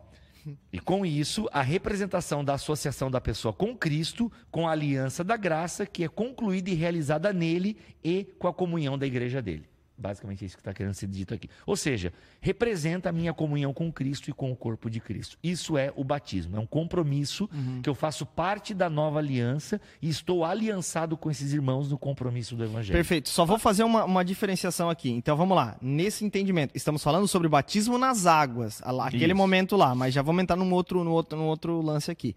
[0.73, 5.37] e com isso, a representação da associação da pessoa com Cristo, com a aliança da
[5.37, 9.69] graça, que é concluída e realizada nele e com a comunhão da igreja dele.
[9.99, 11.51] Basicamente é isso que está querendo ser dito aqui.
[11.67, 15.37] Ou seja, representa a minha comunhão com Cristo e com o corpo de Cristo.
[15.43, 16.57] Isso é o batismo.
[16.57, 17.49] É um compromisso
[17.83, 22.55] que eu faço parte da nova aliança e estou aliançado com esses irmãos no compromisso
[22.55, 22.97] do Evangelho.
[22.97, 23.29] Perfeito.
[23.29, 25.11] Só vou fazer uma, uma diferenciação aqui.
[25.11, 25.77] Então vamos lá.
[25.83, 29.37] Nesse entendimento, estamos falando sobre batismo nas águas, aquele Isso.
[29.37, 32.37] momento lá, mas já vamos entrar num outro, num outro, num outro lance aqui.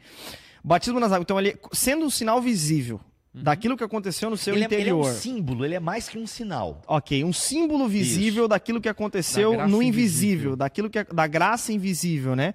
[0.63, 1.24] Batismo nas águas.
[1.24, 3.00] Então, ele, sendo um sinal visível,
[3.34, 5.06] daquilo que aconteceu no seu Ele é, ele é interior.
[5.10, 6.82] um símbolo, ele é mais que um sinal.
[6.88, 9.88] Ok, um símbolo visível daquilo que aconteceu Da no invisível,
[10.52, 10.56] invisível.
[10.56, 12.54] daquilo que é, da graça invisível, né?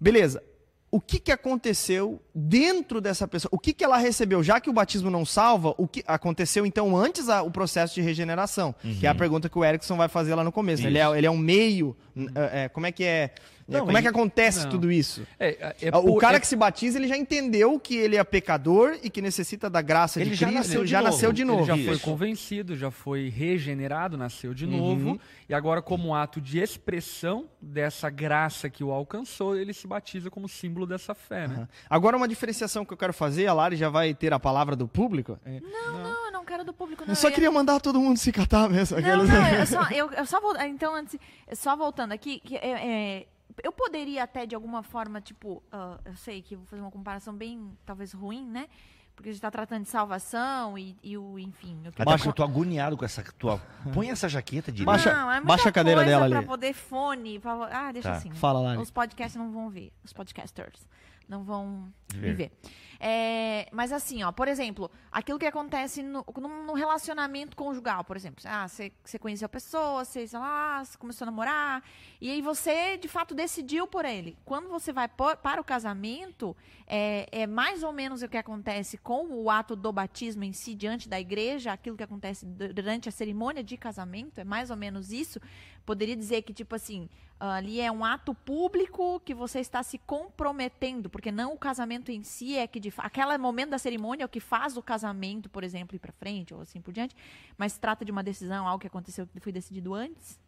[0.00, 0.42] Beleza.
[0.90, 3.50] O que, que aconteceu dentro dessa pessoa?
[3.52, 4.42] O que, que ela recebeu?
[4.42, 8.00] Já que o batismo não salva, o que aconteceu então antes a- o processo de
[8.00, 8.74] regeneração?
[8.98, 10.86] Que é a pergunta que o Erickson vai fazer lá no começo.
[10.86, 11.12] Ele, é, Uhum.
[11.12, 11.18] Isso.
[11.18, 11.94] ele é um meio.
[12.34, 13.34] é, é, como é que é?
[13.68, 14.70] Não, como é ele- que acontece não.
[14.70, 15.26] tudo isso?
[15.38, 18.24] É, é o por- cara é- que se batiza, ele já entendeu que ele é
[18.24, 21.10] pecador e que necessita da graça Ele de já Cristo, nasceu de já novo.
[21.12, 21.64] nasceu de Ele novo.
[21.66, 21.86] já Isso.
[21.86, 25.10] foi convencido, já foi regenerado, nasceu de novo.
[25.10, 25.18] Uhum.
[25.48, 30.48] E agora, como ato de expressão dessa graça que o alcançou, ele se batiza como
[30.48, 31.68] símbolo dessa fé, né?
[31.90, 34.88] Agora, uma diferenciação que eu quero fazer, a Lari já vai ter a palavra do
[34.88, 35.38] público.
[35.44, 37.12] É, Não, não, eu não quero do público, não.
[37.12, 38.98] eu só ia- queria mandar todo mundo se catar mesmo.
[39.00, 41.18] Não, aquelas- não, eu só, eu, eu só vou, então, antes,
[41.54, 42.70] só voltando aqui, que, é,
[43.18, 43.26] é,
[43.62, 46.90] eu poderia até, de alguma forma, tipo, ah, eu sei que eu vou fazer uma
[46.90, 48.68] comparação bem, talvez, ruim, né?
[49.14, 51.76] Porque a gente tá tratando de salvação e, e o, enfim...
[51.80, 53.58] O que Até Baixa- porque eu tô agoniado com essa tua.
[53.92, 56.46] Põe essa jaqueta de Baixa- não, é muita baixa a cadeira coisa dela pra ali.
[56.46, 57.40] poder fone.
[57.40, 58.16] pra- Ah, deixa Tá.
[58.16, 58.30] assim.
[58.30, 58.80] Fala, Lari.
[58.80, 59.92] Os podcasts não vão ver.
[60.04, 60.86] Os podcasters
[61.28, 62.28] não vão Ver.
[62.28, 62.52] me ver.
[63.00, 68.42] É, mas assim, ó, por exemplo, aquilo que acontece no, num relacionamento conjugal, por exemplo.
[68.44, 71.82] Ah, você conheceu a pessoa, você, sei lá, começou a namorar,
[72.20, 74.36] e aí você, de fato, decidiu por ele.
[74.44, 76.56] Quando você vai por- para o casamento,
[76.88, 80.74] é, é mais ou menos o que acontece com o ato do batismo em si,
[80.74, 84.76] diante da igreja, aquilo que acontece du- durante a cerimônia de casamento, é mais ou
[84.76, 85.40] menos isso.
[85.88, 87.08] Poderia dizer que, tipo assim,
[87.40, 92.22] ali é um ato público que você está se comprometendo, porque não o casamento em
[92.22, 95.64] si é que, de aquele momento da cerimônia é o que faz o casamento, por
[95.64, 97.16] exemplo, ir para frente ou assim por diante,
[97.56, 100.38] mas se trata de uma decisão, algo que aconteceu que foi decidido antes.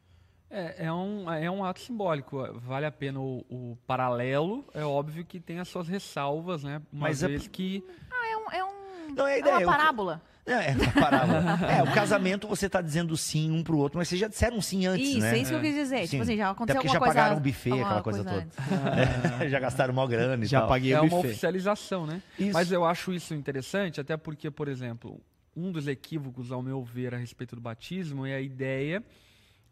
[0.50, 2.37] É, é um, é um ato simbólico.
[2.61, 4.66] Vale a pena o, o paralelo.
[4.74, 6.83] É óbvio que tem as suas ressalvas, né?
[6.92, 7.83] Uma Mas é vez que.
[8.12, 10.20] É, um, é, um, Não, é a é ideia, uma eu- parábola.
[10.39, 11.42] É, é uma parábola.
[11.70, 14.87] é, o casamento você tá dizendo sim um pro outro, mas vocês já disseram sim
[14.87, 15.37] antes, isso, né?
[15.37, 15.98] é isso que eu quis dizer.
[16.07, 16.11] Sim.
[16.11, 17.14] Tipo assim, já Até aconteceu porque alguma já coisa.
[17.14, 18.37] pagaram o buffet, aquela coisa toda.
[18.37, 18.57] antes.
[19.50, 20.68] já gastaram mó grana e Já tal.
[20.68, 21.29] paguei É o uma buffet.
[21.29, 22.22] oficialização, né?
[22.38, 22.53] Isso.
[22.53, 25.20] Mas eu acho isso interessante, até porque, por exemplo,
[25.57, 29.03] um dos equívocos, ao meu ver, a respeito do batismo é a ideia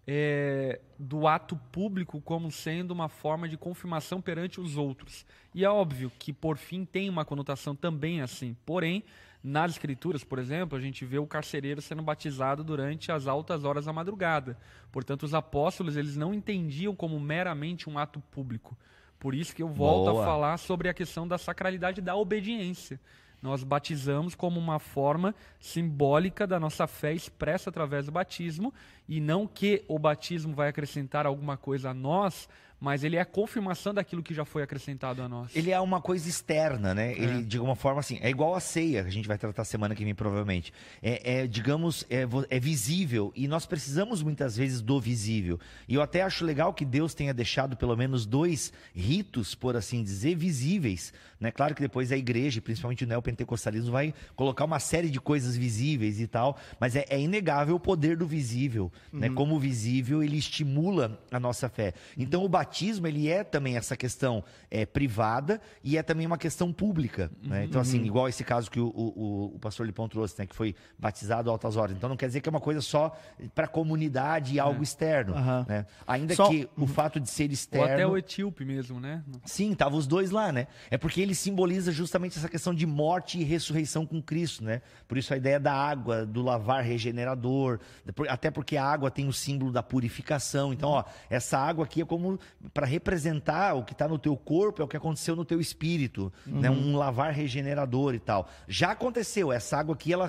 [0.06, 5.26] é, do ato público como sendo uma forma de confirmação perante os outros.
[5.54, 8.56] E é óbvio que, por fim, tem uma conotação também assim.
[8.64, 9.02] Porém,
[9.48, 13.86] nas escrituras, por exemplo, a gente vê o carcereiro sendo batizado durante as altas horas
[13.86, 14.58] da madrugada.
[14.92, 18.76] Portanto, os apóstolos eles não entendiam como meramente um ato público.
[19.18, 20.22] Por isso que eu volto Boa.
[20.22, 23.00] a falar sobre a questão da sacralidade da obediência.
[23.40, 28.74] Nós batizamos como uma forma simbólica da nossa fé expressa através do batismo,
[29.08, 32.48] e não que o batismo vai acrescentar alguma coisa a nós,
[32.80, 35.54] mas ele é a confirmação daquilo que já foi acrescentado a nós.
[35.54, 37.12] Ele é uma coisa externa, né?
[37.12, 39.94] Ele, de alguma forma, assim, é igual a ceia, que a gente vai tratar semana
[39.94, 40.72] que vem, provavelmente.
[41.02, 45.58] É, é, digamos, é, é visível, e nós precisamos muitas vezes do visível.
[45.88, 50.02] E eu até acho legal que Deus tenha deixado pelo menos dois ritos, por assim
[50.02, 51.12] dizer, visíveis.
[51.40, 51.50] Né?
[51.50, 56.20] Claro que depois a igreja, principalmente o neopentecostalismo, vai colocar uma série de coisas visíveis
[56.20, 58.92] e tal, mas é, é inegável o poder do visível.
[59.12, 59.28] Né?
[59.30, 61.94] Como o visível, ele estimula a nossa fé.
[62.16, 62.67] Então, o batismo,
[63.08, 67.30] ele é também essa questão é, privada e é também uma questão pública.
[67.42, 67.64] Né?
[67.64, 70.46] Então, assim, igual esse caso que o, o, o pastor Lipão trouxe, né?
[70.46, 71.96] que foi batizado a altas horas.
[71.96, 73.16] Então, não quer dizer que é uma coisa só
[73.54, 75.34] para a comunidade e algo externo.
[75.34, 75.66] Aham.
[75.68, 75.86] Né?
[76.06, 77.94] Ainda Só- que o fato de ser Ou externo...
[77.94, 79.22] até o etíope mesmo, né?
[79.44, 80.66] Sim, tava os dois lá, né?
[80.90, 84.82] É porque ele simboliza justamente essa questão de morte e ressurreição com Cristo, né?
[85.06, 87.80] Por isso a ideia da água, do lavar regenerador,
[88.28, 90.72] até porque a água tem o símbolo da purificação.
[90.72, 92.38] Então, ó, essa água aqui é como
[92.74, 96.32] para representar o que está no teu corpo, é o que aconteceu no teu espírito,
[96.44, 96.68] né?
[96.68, 98.48] Um lavar regenerador e tal.
[98.66, 100.28] Já aconteceu, essa água aqui ela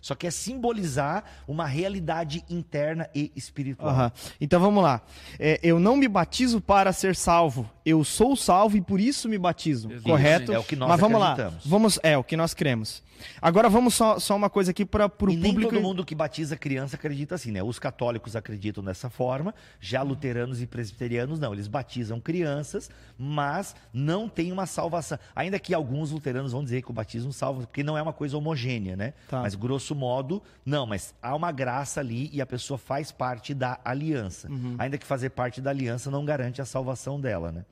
[0.00, 3.90] só- quer simbolizar uma realidade interna e espiritual.
[3.90, 4.12] Aham.
[4.40, 5.02] Então vamos lá.
[5.38, 7.68] É, eu não me batizo para ser salvo.
[7.84, 9.88] Eu sou salvo e por isso me batizo.
[10.02, 10.52] Correto?
[10.52, 11.32] É o que nós Mas vamos lá.
[11.32, 11.66] acreditamos.
[11.66, 13.02] Vamos, é o que nós cremos.
[13.40, 15.72] Agora vamos só, só uma coisa aqui para o e nem público.
[15.72, 17.62] todo mundo que batiza criança acredita assim, né?
[17.62, 21.52] Os católicos acreditam dessa forma, já luteranos e presbiterianos não.
[21.52, 25.18] Eles batizam crianças, mas não tem uma salvação.
[25.34, 28.36] Ainda que alguns luteranos vão dizer que o batismo salva, porque não é uma coisa
[28.36, 29.14] homogênea, né?
[29.28, 29.42] Tá.
[29.42, 30.86] Mas grosso modo, não.
[30.86, 34.48] Mas há uma graça ali e a pessoa faz parte da aliança.
[34.50, 34.76] Uhum.
[34.78, 37.64] Ainda que fazer parte da aliança não garante a salvação dela, né?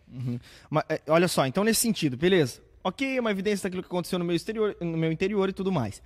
[0.70, 2.61] Mas, é, olha só, então nesse sentido, beleza?
[2.85, 6.02] Ok, uma evidência daquilo que aconteceu no meu, exterior, no meu interior e tudo mais.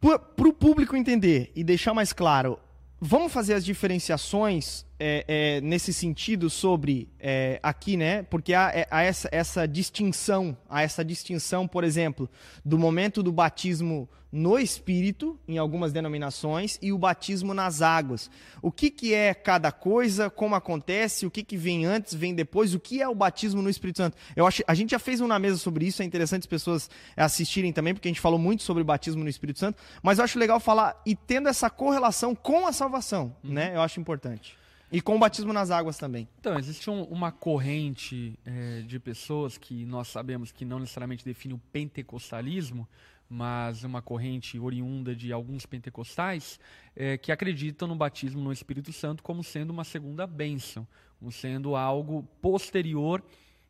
[0.00, 2.58] Para o público entender e deixar mais claro,
[3.00, 8.22] vamos fazer as diferenciações é, é, nesse sentido sobre é, aqui, né?
[8.24, 12.28] Porque há, é, há essa, essa distinção, há essa distinção, por exemplo,
[12.62, 18.30] do momento do batismo no Espírito, em algumas denominações, e o batismo nas águas.
[18.62, 22.74] O que, que é cada coisa, como acontece, o que, que vem antes, vem depois,
[22.74, 24.16] o que é o batismo no Espírito Santo?
[24.36, 26.88] Eu acho, a gente já fez um na mesa sobre isso, é interessante as pessoas
[27.16, 30.24] assistirem também, porque a gente falou muito sobre o batismo no Espírito Santo, mas eu
[30.24, 33.52] acho legal falar e tendo essa correlação com a salvação, uhum.
[33.52, 33.72] né?
[33.74, 34.59] Eu acho importante.
[34.92, 36.28] E com o batismo nas águas também.
[36.40, 41.54] Então, existe um, uma corrente é, de pessoas que nós sabemos que não necessariamente define
[41.54, 42.88] o pentecostalismo,
[43.28, 46.58] mas uma corrente oriunda de alguns pentecostais
[46.96, 50.84] é, que acreditam no batismo no Espírito Santo como sendo uma segunda bênção,
[51.20, 53.22] como sendo algo posterior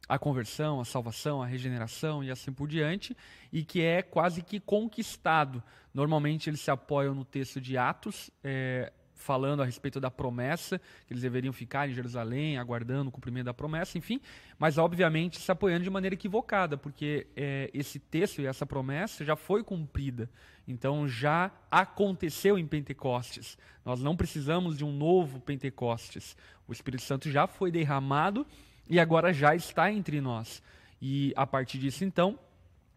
[0.09, 3.15] à conversão, à salvação, à regeneração e assim por diante,
[3.53, 5.63] e que é quase que conquistado.
[5.93, 11.13] Normalmente eles se apoiam no texto de Atos, é, falando a respeito da promessa, que
[11.13, 14.21] eles deveriam ficar em Jerusalém, aguardando o cumprimento da promessa, enfim,
[14.59, 19.37] mas obviamente se apoiando de maneira equivocada, porque é, esse texto e essa promessa já
[19.37, 20.29] foi cumprida,
[20.67, 23.59] então já aconteceu em Pentecostes.
[23.85, 26.37] Nós não precisamos de um novo Pentecostes.
[26.67, 28.47] O Espírito Santo já foi derramado
[28.89, 30.63] e agora já está entre nós.
[31.01, 32.39] E a partir disso, então,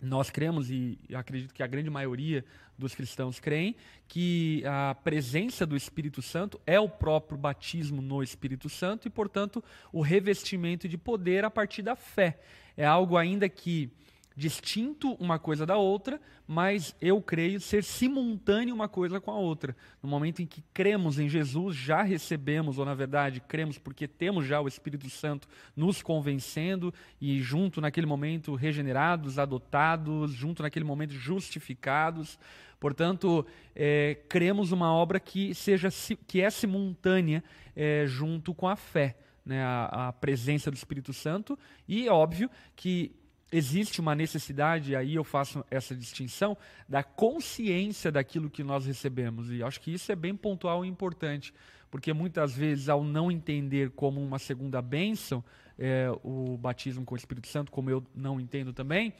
[0.02, 2.44] nós cremos, e acredito que a grande maioria
[2.84, 3.76] dos cristãos creem,
[4.08, 9.63] que a presença do Espírito Santo é o próprio batismo no Espírito Santo e, portanto,
[9.91, 12.39] o revestimento de poder a partir da fé.
[12.78, 13.91] É algo ainda que
[14.36, 19.76] distinto uma coisa da outra, mas eu creio ser simultâneo uma coisa com a outra.
[20.02, 24.46] No momento em que cremos em Jesus, já recebemos, ou na verdade, cremos porque temos
[24.46, 31.13] já o Espírito Santo nos convencendo e junto naquele momento regenerados, adotados, junto naquele momento
[31.13, 32.39] justificados.
[32.84, 35.88] Portanto, é, cremos uma obra que seja
[36.28, 37.41] que é simultânea
[37.74, 39.15] é, junto com a fé.
[39.46, 43.13] Né, a, a presença do Espírito Santo, e é óbvio que
[43.52, 49.50] existe uma necessidade, aí eu faço essa distinção, da consciência daquilo que nós recebemos.
[49.50, 51.54] E acho que isso é bem pontual e importante,
[51.91, 55.43] porque muitas vezes, ao não entender como uma segunda bênção,
[55.78, 59.13] é, o batismo com o Espírito Santo, como eu não entendo também,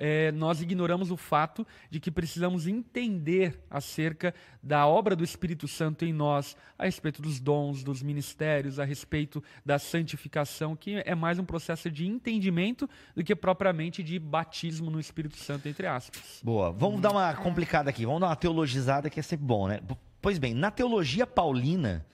[0.00, 6.06] é, nós ignoramos o fato de que precisamos entender acerca da obra do Espírito Santo
[6.06, 11.38] em nós, a respeito dos dons, dos ministérios, a respeito da santificação, que é mais
[11.38, 16.40] um processo de entendimento do que propriamente de batismo no Espírito Santo, entre aspas.
[16.42, 16.72] Boa.
[16.72, 19.80] Vamos dar uma complicada aqui, vamos dar uma teologizada que é sempre bom, né?
[20.22, 22.06] Pois bem, na teologia paulina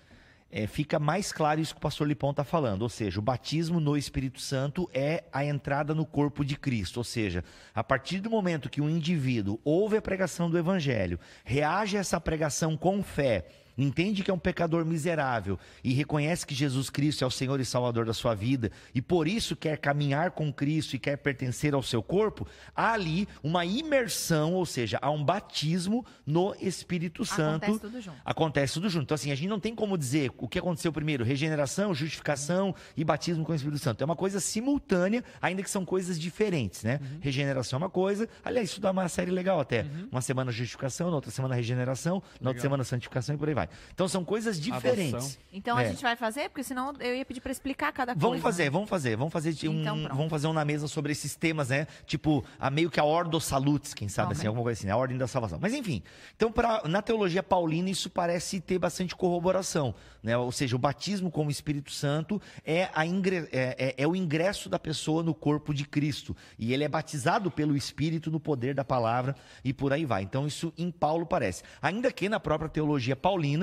[0.50, 2.82] é, fica mais claro isso que o pastor Lipão está falando.
[2.82, 6.98] Ou seja, o batismo no Espírito Santo é a entrada no corpo de Cristo.
[6.98, 11.96] Ou seja, a partir do momento que um indivíduo ouve a pregação do Evangelho, reage
[11.96, 16.90] a essa pregação com fé entende que é um pecador miserável e reconhece que Jesus
[16.90, 20.52] Cristo é o Senhor e Salvador da sua vida e por isso quer caminhar com
[20.52, 25.24] Cristo e quer pertencer ao seu corpo, há ali uma imersão, ou seja, há um
[25.24, 27.64] batismo no Espírito Santo.
[27.64, 28.16] Acontece tudo junto.
[28.24, 29.04] Acontece tudo junto.
[29.04, 33.04] Então, assim, a gente não tem como dizer o que aconteceu primeiro: regeneração, justificação e
[33.04, 34.02] batismo com o Espírito Santo.
[34.02, 37.00] É uma coisa simultânea, ainda que são coisas diferentes, né?
[37.00, 37.18] Uhum.
[37.20, 38.28] Regeneração é uma coisa.
[38.44, 39.82] Aliás, isso dá uma série legal até.
[39.82, 40.08] Uhum.
[40.12, 42.48] Uma semana justificação, na outra semana regeneração, na legal.
[42.48, 43.65] outra semana santificação e por aí vai.
[43.94, 45.14] Então são coisas diferentes.
[45.14, 45.40] Adoção.
[45.52, 45.85] Então é.
[45.87, 48.26] a gente vai fazer, porque senão eu ia pedir para explicar cada coisa.
[48.26, 48.70] Vamos fazer, né?
[48.70, 51.87] vamos fazer, vamos fazer um, então, vamos fazer um na mesa sobre esses temas, né?
[52.07, 54.92] Tipo, a meio que a Ordo Salutis, quem sabe assim, alguma coisa assim, né?
[54.92, 55.59] a ordem da salvação.
[55.61, 56.02] Mas enfim,
[56.37, 60.37] então pra, na teologia paulina isso parece ter bastante corroboração, né?
[60.37, 64.14] Ou seja, o batismo com o Espírito Santo é, a ingre, é, é, é o
[64.14, 68.74] ingresso da pessoa no corpo de Cristo e ele é batizado pelo Espírito no poder
[68.74, 70.22] da palavra e por aí vai.
[70.22, 71.62] Então isso em Paulo parece.
[71.81, 73.55] Ainda que na própria teologia paulina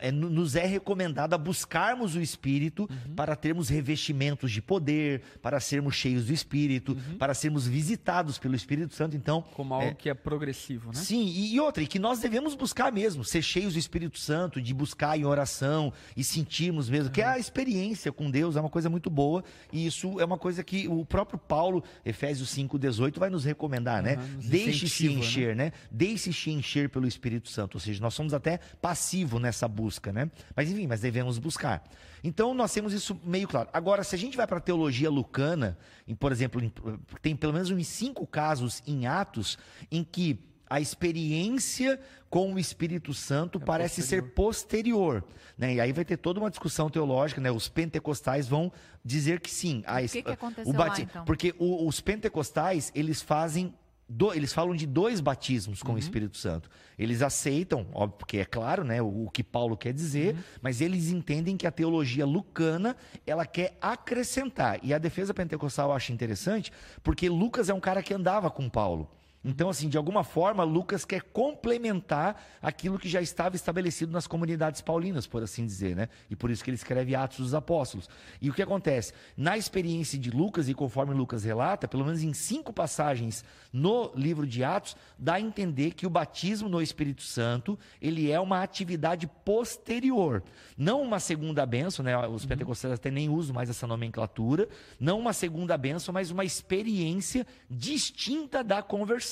[0.00, 3.14] é, nos é recomendado a buscarmos o Espírito uhum.
[3.14, 7.18] para termos revestimentos de poder, para sermos cheios do Espírito, uhum.
[7.18, 9.16] para sermos visitados pelo Espírito Santo.
[9.16, 10.94] Então, como algo é, que é progressivo, né?
[10.94, 14.74] Sim, e, outra, e que nós devemos buscar mesmo, ser cheios do Espírito Santo, de
[14.74, 17.12] buscar em oração e sentirmos mesmo, uhum.
[17.12, 20.64] que a experiência com Deus é uma coisa muito boa, e isso é uma coisa
[20.64, 24.16] que o próprio Paulo, Efésios 5:18 vai nos recomendar, né?
[24.42, 25.14] Deixe-se né?
[25.14, 25.58] encher, né?
[25.58, 25.72] né?
[25.90, 30.30] Deixe-se encher pelo Espírito Santo, ou seja, nós somos até passivos nessa busca, né?
[30.54, 31.82] Mas enfim, mas devemos buscar.
[32.22, 33.68] Então nós temos isso meio claro.
[33.72, 36.72] Agora, se a gente vai para a teologia lucana, em, por exemplo, em,
[37.20, 39.58] tem pelo menos uns cinco casos em Atos
[39.90, 40.38] em que
[40.70, 44.26] a experiência com o Espírito Santo é parece posterior.
[44.26, 45.24] ser posterior.
[45.56, 45.74] Né?
[45.74, 47.50] E aí vai ter toda uma discussão teológica, né?
[47.50, 48.70] Os pentecostais vão
[49.04, 49.82] dizer que sim.
[49.86, 51.00] A, o que, que aconteceu o bati...
[51.00, 51.24] lá, então?
[51.24, 53.74] Porque o, os pentecostais, eles fazem
[54.08, 56.70] do- eles falam de dois batismos com o Espírito Santo.
[56.98, 61.10] Eles aceitam, óbvio, porque é claro, né, o, o que Paulo quer dizer, mas eles
[61.10, 64.80] entendem que a teologia lucana, ela quer acrescentar.
[64.82, 68.68] E a defesa pentecostal eu acho interessante, porque Lucas é um cara que andava com
[68.68, 69.10] Paulo.
[69.44, 74.80] Então, assim, de alguma forma, Lucas quer complementar aquilo que já estava estabelecido nas comunidades
[74.80, 76.08] paulinas, por assim dizer, né?
[76.28, 78.08] E por isso que ele escreve Atos dos Apóstolos.
[78.40, 79.12] E o que acontece?
[79.36, 84.46] Na experiência de Lucas, e conforme Lucas relata, pelo menos em cinco passagens no livro
[84.46, 89.28] de Atos, dá a entender que o batismo no Espírito Santo, ele é uma atividade
[89.44, 90.42] posterior.
[90.76, 92.16] Não uma segunda bênção, né?
[92.26, 94.68] Os pentecostais até nem usam mais essa nomenclatura.
[94.98, 99.27] Não uma segunda bênção, mas uma experiência distinta da conversão.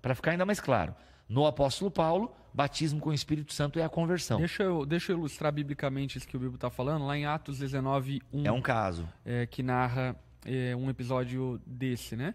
[0.00, 0.94] Para ficar ainda mais claro,
[1.28, 4.38] no apóstolo Paulo, batismo com o Espírito Santo é a conversão.
[4.38, 7.58] Deixa eu, deixa eu ilustrar biblicamente isso que o Bíblia está falando, lá em Atos
[7.58, 9.08] 19, 1, É um caso.
[9.24, 10.14] é, que narra
[10.44, 12.34] é, um episódio desse, né?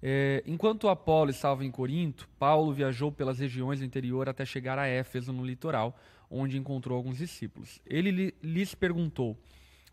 [0.00, 4.86] É, enquanto Apolo estava em Corinto, Paulo viajou pelas regiões do interior até chegar a
[4.86, 5.98] Éfeso, no litoral,
[6.30, 7.80] onde encontrou alguns discípulos.
[7.84, 9.36] Ele lhe- lhes perguntou: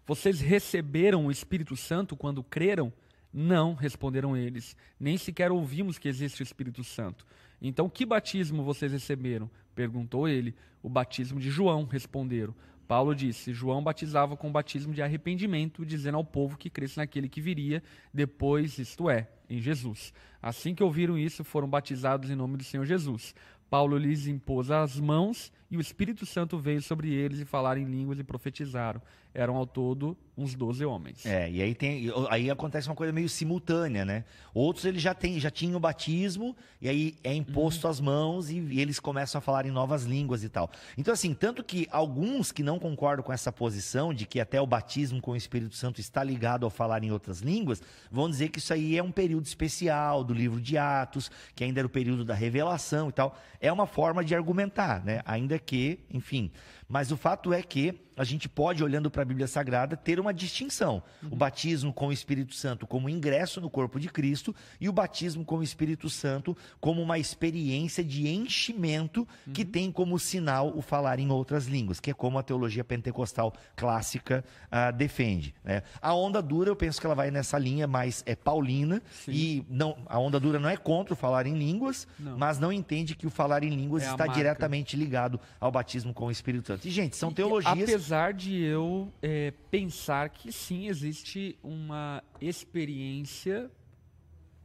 [0.05, 2.93] Vocês receberam o Espírito Santo quando creram?
[3.37, 4.77] Não, responderam eles.
[4.97, 7.25] Nem sequer ouvimos que existe o Espírito Santo.
[7.61, 9.51] Então, que batismo vocês receberam?
[9.75, 10.55] Perguntou ele.
[10.81, 12.55] O batismo de João, responderam.
[12.87, 17.27] Paulo disse: João batizava com o batismo de arrependimento, dizendo ao povo que cresce naquele
[17.27, 17.83] que viria
[18.13, 20.13] depois, isto é, em Jesus.
[20.41, 23.35] Assim que ouviram isso, foram batizados em nome do Senhor Jesus.
[23.69, 27.85] Paulo lhes impôs as mãos e o Espírito Santo veio sobre eles e falaram em
[27.85, 29.01] línguas e profetizaram.
[29.33, 31.25] Eram ao todo uns doze homens.
[31.25, 34.23] É, e aí tem, aí acontece uma coisa meio simultânea, né?
[34.53, 38.59] Outros eles já têm, já tinham o batismo e aí é imposto as mãos e,
[38.59, 40.71] e eles começam a falar em novas línguas e tal.
[40.97, 44.65] Então assim, tanto que alguns que não concordam com essa posição de que até o
[44.65, 48.59] batismo com o Espírito Santo está ligado ao falar em outras línguas, vão dizer que
[48.59, 52.23] isso aí é um período especial do livro de Atos, que ainda era o período
[52.23, 53.37] da revelação e tal.
[53.59, 55.21] É uma forma de argumentar, né?
[55.25, 56.51] Ainda que, enfim,
[56.87, 60.33] mas o fato é que a gente pode, olhando para a Bíblia Sagrada, ter uma
[60.33, 61.03] distinção.
[61.29, 65.43] O batismo com o Espírito Santo como ingresso no corpo de Cristo e o batismo
[65.43, 71.19] com o Espírito Santo como uma experiência de enchimento que tem como sinal o falar
[71.19, 75.53] em outras línguas, que é como a teologia pentecostal clássica ah, defende.
[75.63, 75.83] né?
[76.01, 79.97] A onda dura, eu penso que ela vai nessa linha mais é paulina e não,
[80.05, 82.37] a onda dura não é contra o falar em línguas, Não.
[82.37, 86.27] mas não entende que o falar em línguas É está diretamente ligado ao batismo com
[86.27, 86.74] o Espírito Santo.
[86.83, 87.89] E, gente, são E, teologias.
[87.89, 93.69] Apesar de eu é, pensar que sim, existe uma experiência,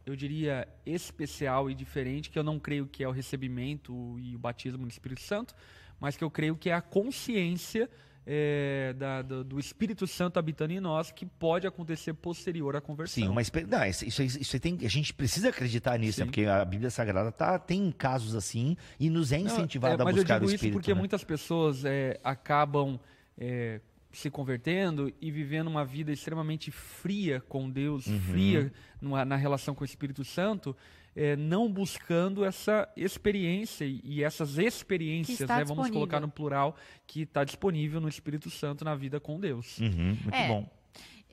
[0.05, 4.39] eu diria, especial e diferente, que eu não creio que é o recebimento e o
[4.39, 5.55] batismo no Espírito Santo,
[6.01, 7.89] mas que eu creio que é a consciência
[8.27, 13.25] é, da- do, do Espírito Santo habitando em nós que pode acontecer posterior à conversão.
[13.33, 16.27] Sim, experi- não, isso, isso, tem, a gente precisa acreditar nisso, né?
[16.27, 20.05] Porque a Bíblia Sagrada tá, tem casos assim e nos é Não, incentivado é, a
[20.05, 20.75] mas buscar eu digo o isso Espírito.
[20.75, 20.99] porque né?
[20.99, 23.01] muitas pessoas é, acabam
[23.39, 23.81] é,
[24.13, 28.21] se convertendo e vivendo uma vida extremamente fria com Deus, Uhum.
[28.21, 30.77] fria na relação com o Espírito Santo,
[31.15, 37.45] é, não buscando essa experiência e essas experiências, né, vamos colocar no plural, que está
[37.45, 39.79] disponível no Espírito Santo na vida com Deus.
[39.79, 40.49] Uhum, muito É.
[40.49, 40.69] bom.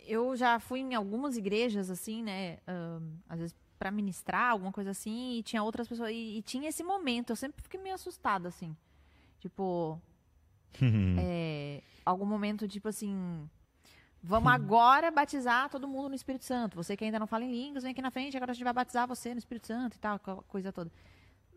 [0.05, 2.59] Eu já fui em algumas igrejas, assim, né?
[2.65, 6.09] ahn, às vezes pra ministrar, alguma coisa assim, e tinha outras pessoas.
[6.11, 8.75] E, e tinha esse momento, eu sempre fiquei meio assustada, assim.
[9.39, 10.01] Tipo,
[11.19, 13.47] é, algum momento, tipo assim.
[14.27, 16.75] Vamos agora batizar todo mundo no Espírito Santo.
[16.75, 18.73] Você que ainda não fala em línguas, vem aqui na frente, agora a gente vai
[18.73, 20.91] batizar você no Espírito Santo e tal, coisa toda.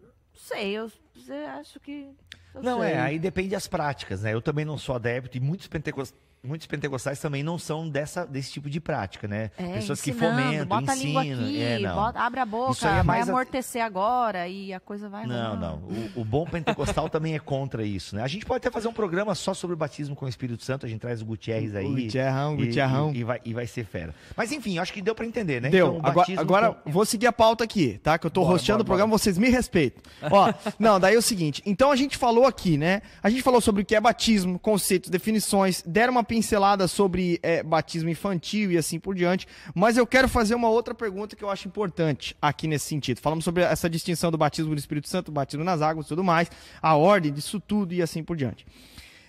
[0.01, 0.91] Não sei, eu,
[1.27, 2.09] eu acho que.
[2.55, 2.93] Não, sei.
[2.93, 4.33] é, aí depende das práticas, né?
[4.33, 6.30] Eu também não sou adepto e muitos pentecostais.
[6.43, 9.51] Muitos pentecostais também não são dessa, desse tipo de prática, né?
[9.59, 11.45] É, Pessoas que fomentam, bota a língua ensinam.
[11.45, 11.95] aqui, é, não.
[11.95, 15.27] bota- abre a boca, Isso é vai mais a- amortecer agora e a coisa vai
[15.27, 15.75] Não, não.
[16.17, 18.23] O, o bom pentecostal também é contra isso, né?
[18.23, 20.87] A gente pode até fazer um programa só sobre o batismo com o Espírito Santo.
[20.87, 21.85] A gente traz o Gutierrez aí.
[21.85, 23.13] O Gutierrão, e- Gutierrão.
[23.13, 24.15] E, e vai, e vai ser fera.
[24.35, 25.69] Mas enfim, acho que deu pra entender, né?
[25.69, 25.97] Deu.
[25.99, 28.17] Então, agora agora com- vou seguir a pauta aqui, tá?
[28.19, 30.03] Que eu tô Bora, rosteando bora, o programa, vocês me respeitam.
[30.31, 31.63] Ó, não, daí é o seguinte.
[31.67, 33.03] Então a gente falou aqui, né?
[33.23, 37.61] A gente falou sobre o que é batismo, conceitos, definições, deram uma pincelada sobre é,
[37.61, 39.49] batismo infantil e assim por diante.
[39.75, 43.19] Mas eu quero fazer uma outra pergunta que eu acho importante aqui nesse sentido.
[43.19, 46.49] Falamos sobre essa distinção do batismo do Espírito Santo, batismo nas águas e tudo mais,
[46.81, 48.65] a ordem disso tudo e assim por diante.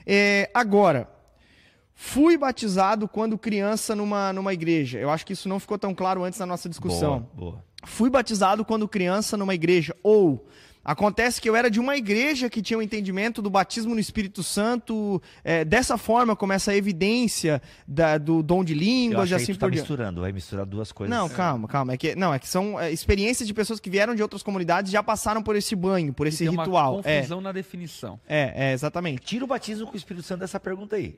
[0.06, 1.10] É, agora,
[1.94, 4.98] Fui batizado quando criança numa, numa igreja.
[4.98, 7.28] Eu acho que isso não ficou tão claro antes na nossa discussão.
[7.36, 7.64] Boa, boa.
[7.84, 9.96] Fui batizado quando criança numa igreja.
[10.02, 10.48] Ou
[10.84, 14.00] Acontece que eu era de uma igreja que tinha o um entendimento do batismo no
[14.00, 19.54] Espírito Santo é, dessa forma, como essa evidência da, do dom de línguas e assim
[19.54, 19.84] tu tá por diante.
[19.84, 21.16] misturando, vai misturar duas coisas.
[21.16, 21.94] Não, calma, calma.
[21.94, 24.90] É que, não, é que são é, experiências de pessoas que vieram de outras comunidades
[24.90, 26.96] e já passaram por esse banho, por esse Tem ritual.
[26.96, 27.42] Uma confusão é.
[27.44, 28.20] na definição.
[28.28, 29.22] É, é, exatamente.
[29.22, 31.16] Tira o batismo com o Espírito Santo dessa pergunta aí.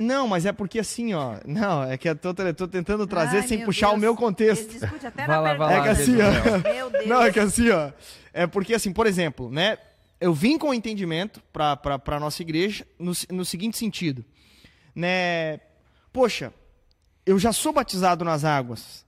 [0.00, 1.36] Não, mas é porque assim, ó.
[1.44, 3.98] Não, é que eu tô, tô tentando trazer Ai, sem puxar Deus.
[3.98, 4.62] o meu contexto.
[4.70, 6.58] Eles discutem até Vai na lá, vai É lá, que assim, ó.
[6.72, 7.06] Meu Deus.
[7.06, 7.92] Não, é que assim, ó.
[8.32, 9.76] É porque, assim, por exemplo, né?
[10.18, 14.24] Eu vim com o entendimento pra, pra, pra nossa igreja no, no seguinte sentido.
[14.94, 15.60] Né?
[16.12, 16.50] Poxa,
[17.26, 19.04] eu já sou batizado nas águas,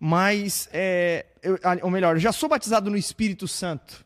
[0.00, 4.04] mas, é, eu, ou melhor, eu já sou batizado no Espírito Santo,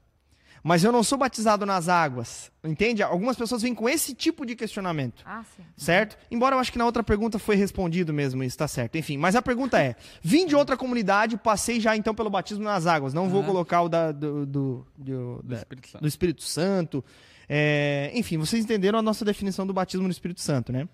[0.63, 2.51] mas eu não sou batizado nas águas.
[2.65, 3.03] Entende?
[3.03, 5.23] Algumas pessoas vêm com esse tipo de questionamento.
[5.27, 5.63] Ah, sim.
[5.77, 6.17] Certo?
[6.31, 8.97] Embora eu acho que na outra pergunta foi respondido mesmo isso, tá certo.
[8.97, 12.87] Enfim, mas a pergunta é: vim de outra comunidade, passei já então pelo batismo nas
[12.87, 13.13] águas.
[13.13, 16.03] Não vou colocar o da, do, do, do- Do da- Espírito Santo.
[16.03, 17.05] do Espírito Santo.
[17.49, 20.89] É, enfim, vocês entenderam a nossa definição do batismo no Espírito Santo, né?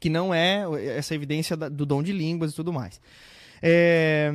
[0.00, 0.64] Que não é
[0.96, 2.98] essa evidência do dom de línguas e tudo mais.
[3.60, 4.32] É,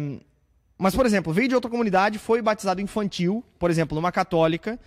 [0.78, 4.80] mas, por exemplo, veio de outra comunidade, foi batizado infantil, por exemplo, numa católica,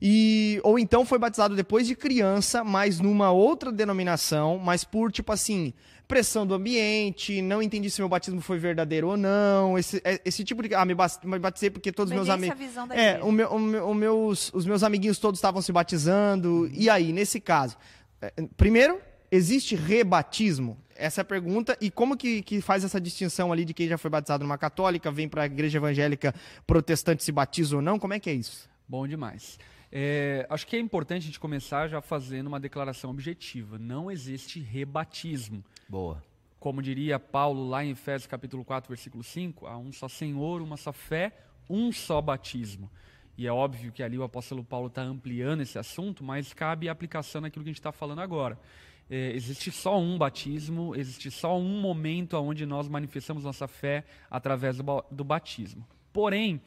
[0.00, 5.32] e ou então foi batizado depois de criança, mas numa outra denominação, mas por tipo
[5.32, 5.72] assim,
[6.06, 10.44] pressão do ambiente, não entendi se meu batismo foi verdadeiro ou não, esse, é- esse
[10.44, 12.56] tipo de ah, me batizei porque todos os meus amigos
[13.00, 16.70] é, o meu, o meu- o meus, os meus amiguinhos todos estavam se batizando.
[16.72, 17.76] E aí, nesse caso?
[18.22, 19.00] é, Primeiro,
[19.30, 20.78] existe rebatismo?
[20.94, 21.76] Essa é a pergunta.
[21.80, 25.10] E como que, que faz essa distinção ali de quem já foi batizado numa católica,
[25.10, 26.34] vem para a igreja evangélica
[26.66, 27.98] protestante se batiza ou não?
[27.98, 28.68] Como é que é isso?
[28.88, 29.58] Bom demais.
[29.90, 33.78] É, acho que é importante a gente começar já fazendo uma declaração objetiva.
[33.78, 35.64] Não existe rebatismo.
[35.88, 36.22] Boa.
[36.58, 40.76] Como diria Paulo lá em Efésios capítulo 4, versículo 5, há um só Senhor, uma
[40.76, 41.32] só fé,
[41.70, 42.90] um só batismo.
[43.38, 46.92] E é óbvio que ali o apóstolo Paulo está ampliando esse assunto, mas cabe a
[46.92, 48.58] aplicação naquilo que a gente está falando agora.
[49.08, 54.78] É, existe só um batismo, existe só um momento onde nós manifestamos nossa fé através
[54.78, 55.86] do, do batismo.
[56.12, 56.60] Porém,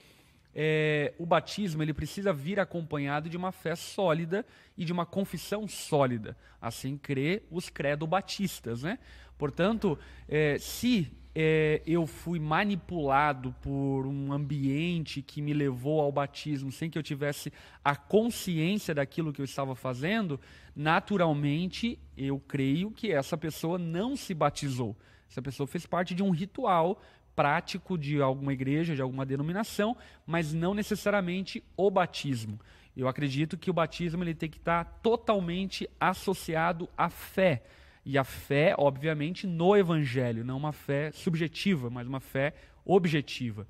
[0.55, 4.45] é, o batismo ele precisa vir acompanhado de uma fé sólida
[4.77, 6.37] e de uma confissão sólida.
[6.61, 8.81] Assim crê os credo-batistas.
[8.83, 8.97] Né?
[9.37, 16.71] Portanto, é, se é, eu fui manipulado por um ambiente que me levou ao batismo
[16.71, 17.51] sem que eu tivesse
[17.83, 20.39] a consciência daquilo que eu estava fazendo,
[20.75, 24.95] naturalmente eu creio que essa pessoa não se batizou.
[25.29, 27.01] Essa pessoa fez parte de um ritual
[27.33, 29.95] prático de alguma igreja, de alguma denominação,
[30.27, 32.59] mas não necessariamente o batismo.
[32.95, 37.63] Eu acredito que o batismo ele tem que estar totalmente associado à fé.
[38.05, 43.67] E a fé, obviamente, no evangelho, não uma fé subjetiva, mas uma fé objetiva.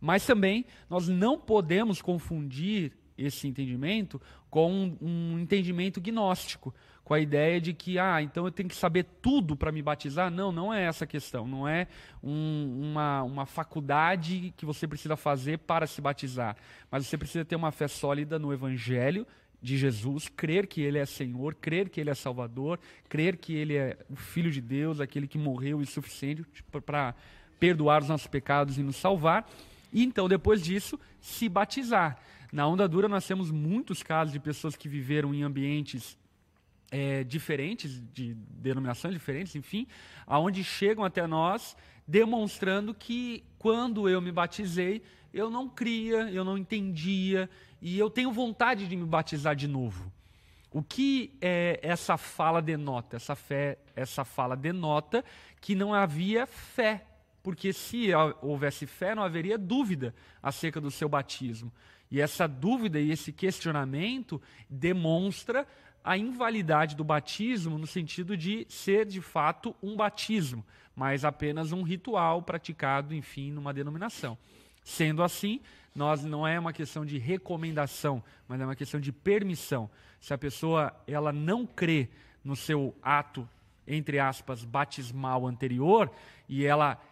[0.00, 4.20] Mas também nós não podemos confundir esse entendimento
[4.50, 9.04] com um, entendimento gnóstico, com a ideia de que, ah, então eu tenho que saber
[9.22, 10.30] tudo para me batizar.
[10.30, 11.46] Não, não é essa a questão.
[11.46, 11.86] Não é
[12.22, 16.56] um- uma, uma faculdade que você precisa fazer para se batizar.
[16.90, 19.26] Mas você precisa ter uma fé sólida no Evangelho
[19.60, 22.78] de Jesus, crer que Ele é Senhor, crer que Ele é Salvador,
[23.08, 26.44] crer que Ele é o Filho de Deus, aquele que morreu e suficiente
[26.84, 27.14] para
[27.58, 29.48] perdoar os nossos pecados e nos salvar.
[29.92, 32.18] E então, depois disso, se batizar.
[32.52, 36.16] Na Onda Dura, nós temos muitos casos de pessoas que viveram em ambientes
[36.90, 39.86] é, diferentes, de denominações diferentes, enfim,
[40.26, 41.76] aonde chegam até nós
[42.06, 45.02] demonstrando que quando eu me batizei,
[45.34, 47.50] eu não cria, eu não entendia
[47.88, 50.12] e eu tenho vontade de me batizar de novo.
[50.72, 53.14] O que é, essa fala denota?
[53.14, 55.24] Essa fé, essa fala denota
[55.60, 57.06] que não havia fé,
[57.44, 58.08] porque se
[58.42, 60.12] houvesse fé, não haveria dúvida
[60.42, 61.72] acerca do seu batismo.
[62.10, 65.64] E essa dúvida e esse questionamento demonstra
[66.02, 71.84] a invalidade do batismo no sentido de ser de fato um batismo, mas apenas um
[71.84, 74.36] ritual praticado, enfim, numa denominação.
[74.86, 75.60] Sendo assim,
[75.92, 79.90] nós não é uma questão de recomendação, mas é uma questão de permissão.
[80.20, 82.08] Se a pessoa ela não crê
[82.44, 83.48] no seu ato
[83.84, 86.08] entre aspas batismal anterior
[86.48, 87.02] e ela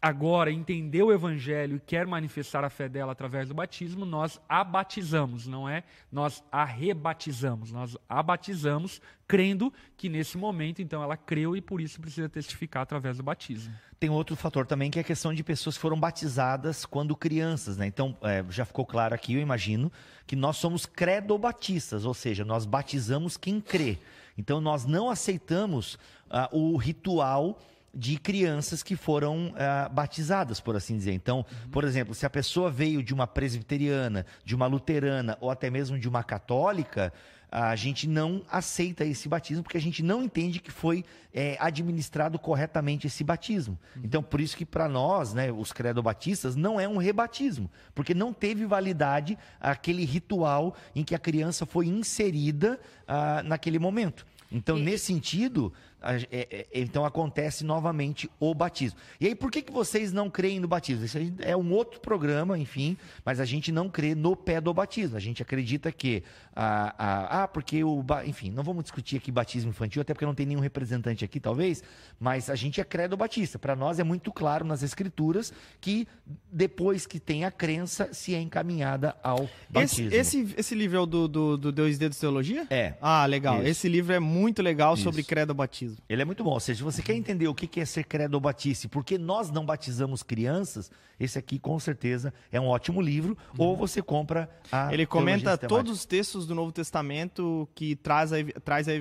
[0.00, 4.62] agora entendeu o evangelho e quer manifestar a fé dela através do batismo, nós a
[4.62, 5.82] batizamos, não é?
[6.12, 11.80] Nós a rebatizamos, nós a batizamos crendo que nesse momento então ela creu e por
[11.80, 13.74] isso precisa testificar através do batismo.
[13.98, 17.76] Tem outro fator também que é a questão de pessoas que foram batizadas quando crianças,
[17.78, 17.86] né?
[17.86, 19.90] Então, é, já ficou claro aqui, eu imagino,
[20.26, 23.98] que nós somos credobatistas, ou seja, nós batizamos quem crê.
[24.36, 27.58] Então, nós não aceitamos ah, o ritual
[27.96, 31.12] de crianças que foram ah, batizadas, por assim dizer.
[31.12, 35.70] Então, por exemplo, se a pessoa veio de uma presbiteriana, de uma luterana ou até
[35.70, 37.12] mesmo de uma católica,
[37.50, 42.38] a gente não aceita esse batismo porque a gente não entende que foi é, administrado
[42.38, 43.78] corretamente esse batismo.
[44.04, 48.32] Então, por isso que para nós, né, os credobatistas, não é um rebatismo, porque não
[48.32, 52.78] teve validade aquele ritual em que a criança foi inserida
[53.08, 54.26] ah, naquele momento.
[54.50, 58.98] Então, E- nesse sentido, a- é- é- então acontece novamente o batismo.
[59.20, 61.04] E aí, por que, que vocês não creem no batismo?
[61.04, 65.16] Isso é um outro programa, enfim, mas a gente não crê no pé do batismo.
[65.16, 66.22] A gente acredita que.
[66.54, 68.04] Ah, ah, ah, porque o.
[68.24, 71.82] Enfim, não vamos discutir aqui batismo infantil, até porque não tem nenhum representante aqui, talvez,
[72.18, 73.58] mas a gente é credo batista.
[73.58, 76.06] Para nós é muito claro nas escrituras que
[76.50, 80.14] depois que tem a crença, se é encaminhada ao Esse, batismo.
[80.14, 82.66] esse, esse livro é o do, do, do Dois Dedos Teologia?
[82.70, 82.94] É.
[83.00, 83.58] Ah, legal.
[83.58, 83.66] Isso.
[83.68, 85.28] Esse livro é muito legal sobre Isso.
[85.28, 85.54] credo
[85.86, 86.04] batismo.
[86.08, 86.50] Ele é muito bom.
[86.50, 89.18] Ou seja, se você quer entender o que é ser credo batista e por que
[89.18, 93.36] nós não batizamos crianças, esse aqui com certeza é um ótimo livro.
[93.56, 94.92] Ou você compra a.
[94.92, 98.92] Ele comenta todos os textos do Novo Testamento que traz a traz a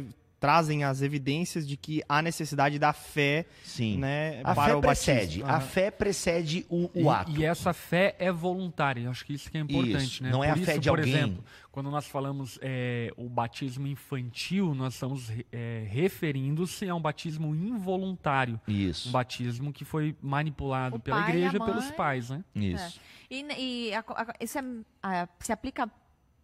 [0.46, 3.98] trazem as evidências de que há necessidade da fé, Sim.
[3.98, 5.40] né, A para fé o precede.
[5.40, 5.46] batismo.
[5.50, 7.32] A fé precede o, o E, ato.
[7.32, 9.02] e essa fé é voluntária.
[9.02, 10.30] Eu acho que isso que é importante, Isso, né?
[10.30, 11.14] não é Por a fé isso, de por alguém.
[11.16, 17.56] exemplo, quando nós falamos é, o batismo infantil, nós estamos é, referindo-se a um batismo
[17.56, 18.62] involuntário.
[18.68, 19.10] Isso.
[19.10, 22.44] Um batismo que foi manipulado O pela e a igreja e pelos pais, né?
[22.54, 23.00] Isso.
[23.32, 23.42] E,
[23.90, 24.64] e a- a- isso é-
[25.02, 25.90] a- se aplica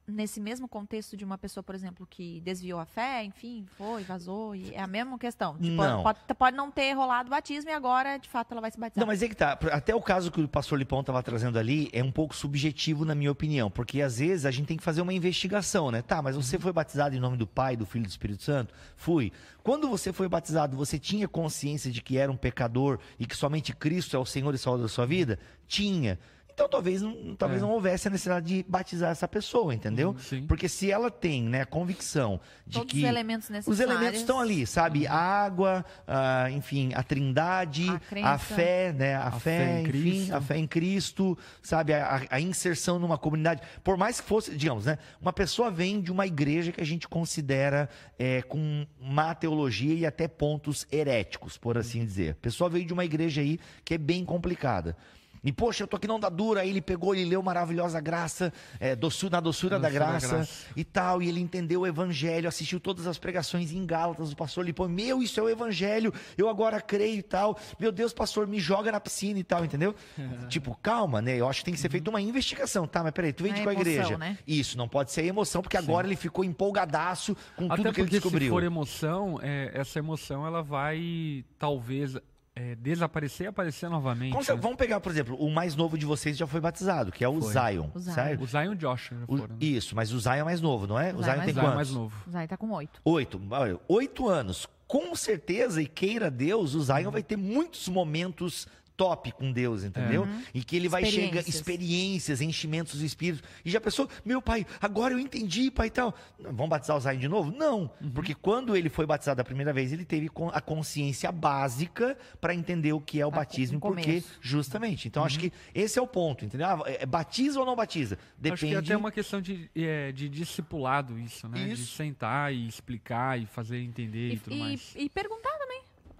[0.07, 4.55] nesse mesmo contexto de uma pessoa, por exemplo, que desviou a fé, enfim, foi, vazou,
[4.55, 5.57] e é a mesma questão.
[5.57, 6.03] Tipo, Não.
[6.03, 9.01] Pode, pode não ter rolado o batismo e agora, de fato, ela vai se batizar.
[9.01, 9.57] Não, mas é que tá.
[9.71, 13.15] Até o caso que o pastor Lipão estava trazendo ali é um pouco subjetivo, na
[13.15, 13.69] minha opinião.
[13.69, 16.01] Porque às vezes a gente tem que fazer uma investigação, né?
[16.01, 18.73] Tá, mas você foi batizado em nome do Pai, do Filho e do Espírito Santo?
[18.95, 19.31] Fui.
[19.63, 23.75] Quando você foi batizado, você tinha consciência de que era um pecador e que somente
[23.75, 25.37] Cristo é o Senhor e Salvador da sua vida?
[25.67, 26.19] Tinha.
[26.53, 27.65] Então talvez não, talvez É.
[27.65, 30.09] não houvesse a necessidade de batizar essa pessoa, entendeu?
[30.09, 30.45] Uhum, sim.
[30.47, 33.79] Porque se ela tem né, a convicção de Todos que os elementos os necessários.
[33.79, 35.07] elementos estão ali, sabe?
[35.07, 37.87] A água, ah, enfim, a trindade,
[38.23, 39.15] A a, fé, né?
[39.15, 40.35] A, A fé, fé em enfim, Cristo.
[40.35, 41.93] a fé em Cristo, sabe?
[41.93, 43.61] A, a- a inserção numa comunidade.
[43.83, 44.97] Por mais que fosse, digamos, né?
[45.21, 47.89] Uma pessoa vem de uma igreja que a gente considera
[48.19, 52.31] é, com má teologia e até pontos heréticos, por assim dizer.
[52.31, 54.95] A pessoa veio de uma igreja aí que é bem complicada.
[55.43, 56.61] E, poxa, eu tô aqui não dá dura.
[56.61, 60.35] Aí ele pegou, ele leu Maravilhosa Graça, é, doçu- na doçura, da, Doçura da graça,
[60.37, 60.65] Graça.
[60.75, 61.21] e tal.
[61.21, 64.31] E ele entendeu o evangelho, assistiu todas as pregações em Gálatas.
[64.31, 66.13] O pastor Lipão, meu, isso é o evangelho.
[66.37, 67.57] Eu agora creio e tal.
[67.79, 69.95] Meu Deus, pastor, me joga na piscina e tal, entendeu?
[70.47, 71.35] tipo, calma, né?
[71.37, 72.85] Eu acho que tem que ser feita uma investigação.
[72.85, 74.17] Tá, mas peraí, tu vem A de qual igreja?
[74.17, 74.37] né?
[74.45, 78.07] Isso, não pode ser emoção, porque agora ele ficou empolgadaço com Até tudo que ele
[78.07, 78.49] porque se descobriu.
[78.51, 82.15] for emoção, é, essa emoção ela vai talvez
[82.55, 84.31] é, desaparecer e aparecer novamente.
[84.33, 84.55] Como né?
[84.61, 87.41] Vamos pegar, por exemplo, o mais novo de vocês já foi batizado, que é o
[87.41, 87.53] Foi.
[87.53, 88.13] Zion, O Zion.
[88.13, 88.43] certo?
[88.43, 88.91] O Zion e o
[89.27, 89.55] O- foram.
[89.55, 89.65] né?
[89.65, 91.13] isso, mas o Zion é mais novo, não é?
[91.13, 91.75] O Zion Zion, é tem O Zion é quantos?
[91.75, 92.23] mais novo.
[92.27, 93.01] O Zay tá com oito.
[93.05, 93.41] Oito.
[93.49, 94.67] Olha, oito anos.
[94.87, 98.67] Com certeza, e queira Deus, o Zion vai ter muitos momentos
[99.01, 100.27] top com Deus, entendeu?
[100.53, 101.55] E que ele vai chegar, Experiências.
[101.55, 103.47] experiências, enchimentos do Espírito.
[103.65, 106.13] E já pensou, meu pai, agora eu entendi, pai e tal.
[106.39, 107.51] Vamos batizar o Zion de novo?
[107.51, 107.89] Não.
[108.13, 112.93] Porque quando ele foi batizado a primeira vez, ele teve a consciência básica para entender
[112.93, 115.07] o que é o Tá, batismo, porque justamente.
[115.07, 116.67] Então acho que esse é o ponto, entendeu?
[116.67, 118.19] Ah, é- batiza ou não batiza?
[118.37, 118.53] Depende.
[118.53, 121.65] Acho que é até uma questão de, é, de discipulado isso, né?
[121.65, 121.95] De Isso.
[121.95, 124.93] sentar e explicar e fazer entender e, E, tudo e- mais.
[124.95, 125.40] e perguntar.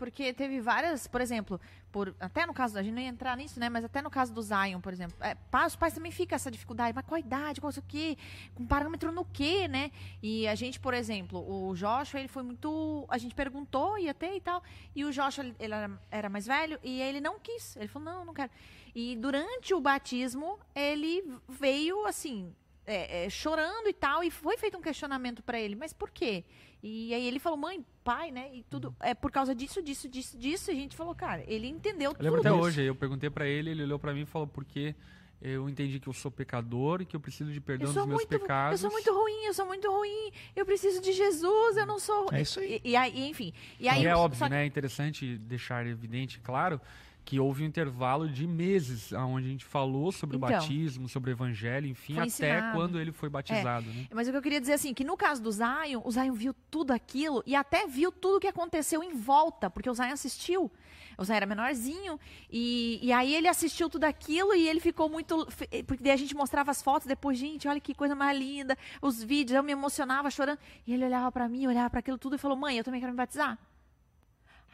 [0.02, 3.60] Porque teve várias, por exemplo, por, até no caso, a gente não ia entrar nisso,
[3.60, 3.70] né?
[3.70, 5.38] Mas até no caso do Zion, por exemplo, é,
[5.68, 8.18] os pais também ficam essa dificuldade, mas qual idade, qual isso aqui,
[8.56, 9.92] com parâmetro no quê, né?
[10.20, 13.06] E a gente, por exemplo, o Joshua, ele foi muito.
[13.10, 14.64] A gente perguntou, ia ter e tal.
[14.96, 17.76] E o Joshua, ele era, era mais velho e ele não quis.
[17.76, 18.50] Ele falou, não, não quero.
[18.96, 22.52] E durante o batismo, ele veio assim.
[22.86, 26.44] É, é, chorando e tal, e foi feito um questionamento pra ele, mas por quê?
[26.84, 28.50] E aí ele falou, mãe, pai, né?
[28.54, 30.72] E tudo é por causa disso, disso, disso, disso.
[30.72, 32.58] E a gente falou, cara, ele entendeu Eu tudo lembro até isso.
[32.60, 34.96] hoje, eu perguntei pra ele, ele olhou pra mim e falou porque
[35.40, 38.20] eu entendi que eu sou pecador e que eu preciso de perdão Eu dos meus
[38.20, 38.80] muito, eu pecados.
[38.82, 42.30] sou muito ruim, eu sou muito ruim, eu preciso de Jesus, eu não sou.
[42.32, 42.82] É isso aí.
[42.84, 43.54] E, e aí, enfim.
[43.80, 44.64] E aí, é óbvio, que- né?
[44.64, 46.82] É interessante deixar evidente, claro,
[47.24, 50.50] que houve um intervalo de meses onde a gente falou sobre Então.
[50.50, 52.68] o batismo, sobre o evangelho, enfim, até ensinado.
[52.68, 52.72] É.
[52.74, 54.08] quando ele foi batizado, né?
[54.14, 56.54] Mas o que eu queria dizer assim, que no caso do Zion, o Zion viu
[56.70, 60.72] tudo aquilo e até viu tudo que aconteceu em volta, porque o Zion assistiu.
[61.18, 62.20] O Zion era menorzinho
[62.50, 65.46] e, e aí ele assistiu tudo aquilo e ele ficou muito...
[65.86, 69.22] Porque daí a gente mostrava as fotos depois, gente, olha que coisa mais linda, os
[69.24, 70.58] vídeos, eu me emocionava chorando.
[70.88, 73.12] E ele olhava pra mim, olhava pra aquilo tudo e falou, mãe, eu também quero
[73.12, 73.58] me batizar.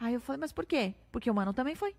[0.00, 0.94] Aí eu falei, mas por quê?
[1.10, 1.94] Porque o mano também foi.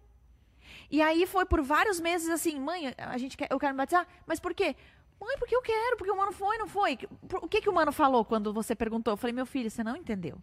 [0.89, 4.07] E aí foi por vários meses assim, mãe, a gente quer, eu quero me batizar,
[4.25, 4.75] mas por quê?
[5.21, 6.97] Mãe, porque eu quero, porque o mano foi, não foi.
[7.41, 9.11] O que, que o mano falou quando você perguntou?
[9.13, 10.37] Eu falei, meu filho, você não entendeu.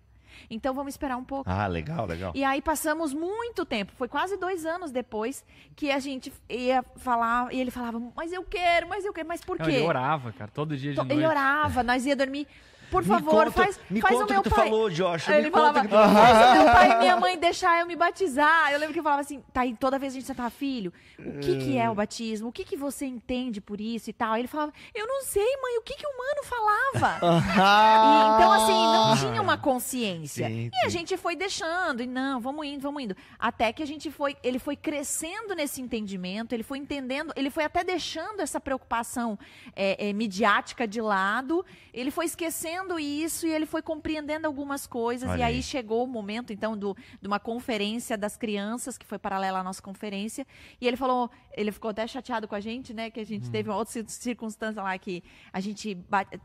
[0.50, 1.48] Então vamos esperar um pouco.
[1.48, 2.30] Ah, legal, legal.
[2.34, 5.42] E aí passamos muito tempo, foi quase dois anos depois
[5.74, 9.42] que a gente ia falar, e ele falava, mas eu quero, mas eu quero, mas
[9.42, 9.72] por Não, quê?
[9.76, 11.16] ele orava, cara, todo dia de To- noite.
[11.18, 12.46] Ele orava, nós ia dormir.
[12.90, 14.64] Por favor, conta- faz, me faz conta o meu que tu pai.
[14.64, 14.94] falou, me
[15.38, 18.72] ele falava, que tu faz o meu pai e minha mãe deixar eu me batizar.
[18.72, 21.38] Eu lembro que eu falava assim, tá aí toda vez a gente sentava, filho, o
[21.40, 22.48] que que é o batismo?
[22.48, 24.32] O que que você entende por isso e tal?
[24.34, 27.18] Aí ele falava, eu não sei, mãe, o que que o mano falava?
[27.56, 30.46] E, então, assim, não tinha uma consciência.
[30.46, 33.16] Sim, e a gente foi deixando, e não, vamos indo, vamos indo.
[33.38, 37.64] Até que a gente foi, ele foi crescendo nesse entendimento, ele foi entendendo, ele foi
[37.64, 39.38] até deixando essa preocupação
[39.74, 45.28] é, é, midiática de lado, ele foi esquecendo isso e ele foi compreendendo algumas coisas.
[45.28, 45.62] Olha e aí, aí.
[45.62, 49.82] chegou o momento, então, do, de uma conferência das crianças, que foi paralela à nossa
[49.82, 50.46] conferência,
[50.80, 53.68] e ele falou, ele ficou até chateado com a gente, né, que a gente teve
[53.68, 55.22] uma outra cir- circunstância lá que
[55.52, 55.96] a gente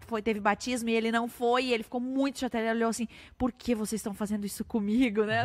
[0.08, 3.08] foi, teve batismo e ele não foi, e ele ficou muito chateado, ele olhou assim,
[3.38, 5.44] por que vocês estão fazendo isso comigo, né?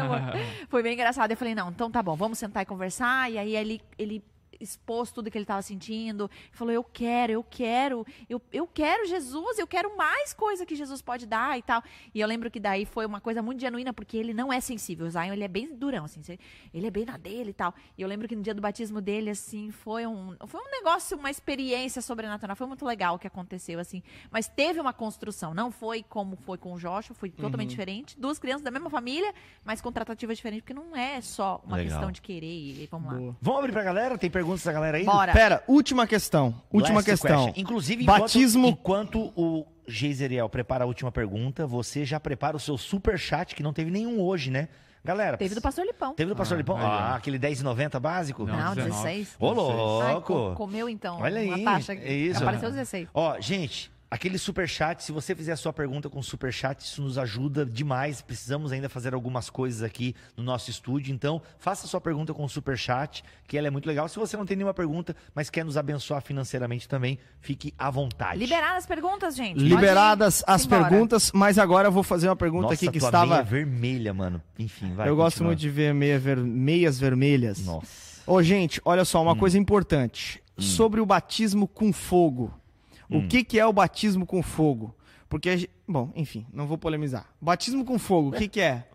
[0.69, 1.31] foi bem engraçado.
[1.31, 4.23] Eu falei, não, então tá bom, vamos sentar e conversar, e aí ele, ele
[4.61, 9.59] expôs tudo que ele estava sentindo, falou, eu quero, eu quero, eu, eu quero Jesus,
[9.59, 11.83] eu quero mais coisa que Jesus pode dar e tal.
[12.15, 15.07] E eu lembro que daí foi uma coisa muito genuína, porque ele não é sensível,
[15.07, 16.21] o Zion, ele é bem durão, assim,
[16.73, 17.75] ele é bem na dele e tal.
[17.97, 21.17] E eu lembro que no dia do batismo dele, assim, foi um, foi um negócio,
[21.17, 25.71] uma experiência sobrenatural, foi muito legal o que aconteceu, assim, mas teve uma construção, não
[25.71, 29.33] foi como foi com o Joshua, foi totalmente diferente, duas crianças da mesma família,
[29.65, 31.93] mas com tratativas diferentes, porque não é só uma Legal.
[31.93, 33.19] questão de querer e vamos lá.
[33.19, 33.37] Boa.
[33.41, 34.19] Vamos abrir pra galera?
[34.19, 35.05] Tem perguntas da galera aí?
[35.05, 35.33] Bora.
[35.33, 36.55] Pera, última questão.
[36.73, 37.45] Última Last questão.
[37.47, 37.61] question.
[37.63, 38.69] Inclusive, enquanto, Batismo.
[38.69, 43.63] enquanto o Geiseriel prepara a última pergunta, você já prepara o seu super chat, que
[43.63, 44.69] não teve nenhum hoje, né?
[45.05, 46.15] Galera, Teve do pastor Lipão.
[46.15, 46.77] Teve do Pastor Ah, Lipão?
[46.79, 48.45] Ah, aquele 10,90 básico?
[48.45, 48.91] Não, Não, 19.
[49.05, 49.37] 16.
[49.39, 49.49] Ô,
[50.03, 50.33] Ai, louco!
[50.33, 51.93] co- comeu então Olha uma aí, taxa.
[51.95, 52.43] é isso.
[52.43, 53.09] Apareceu 16.
[53.15, 57.03] Ó, gente, aquele super chat, se você fizer a sua pergunta com super chat, isso
[57.03, 58.21] nos ajuda demais.
[58.23, 62.47] Precisamos ainda fazer algumas coisas aqui no nosso estúdio, então faça a sua pergunta com
[62.49, 64.09] super chat, que ela é muito legal.
[64.09, 68.39] Se você não tem nenhuma pergunta, mas quer nos abençoar financeiramente também, fique à vontade.
[68.39, 69.59] Liberadas as perguntas, gente.
[69.61, 70.89] Liberadas as Simbora.
[70.89, 73.27] perguntas, mas agora eu vou fazer uma pergunta Nossa, aqui que tua estava.
[73.27, 74.41] meia vermelha, mano.
[74.59, 75.09] Enfim, vai.
[75.09, 77.65] eu gosto muito de ver meia ver- meias vermelhas.
[77.65, 78.07] Nossa.
[78.27, 79.25] Ô, gente, olha só, Hum.
[79.25, 80.43] uma coisa importante.
[80.59, 82.53] Sobre o batismo com fogo.
[83.11, 83.19] Hum.
[83.19, 84.95] O que, que é o batismo com fogo?
[85.29, 87.29] Porque, bom, enfim, não vou polemizar.
[87.41, 88.89] Batismo com fogo, o que, que é?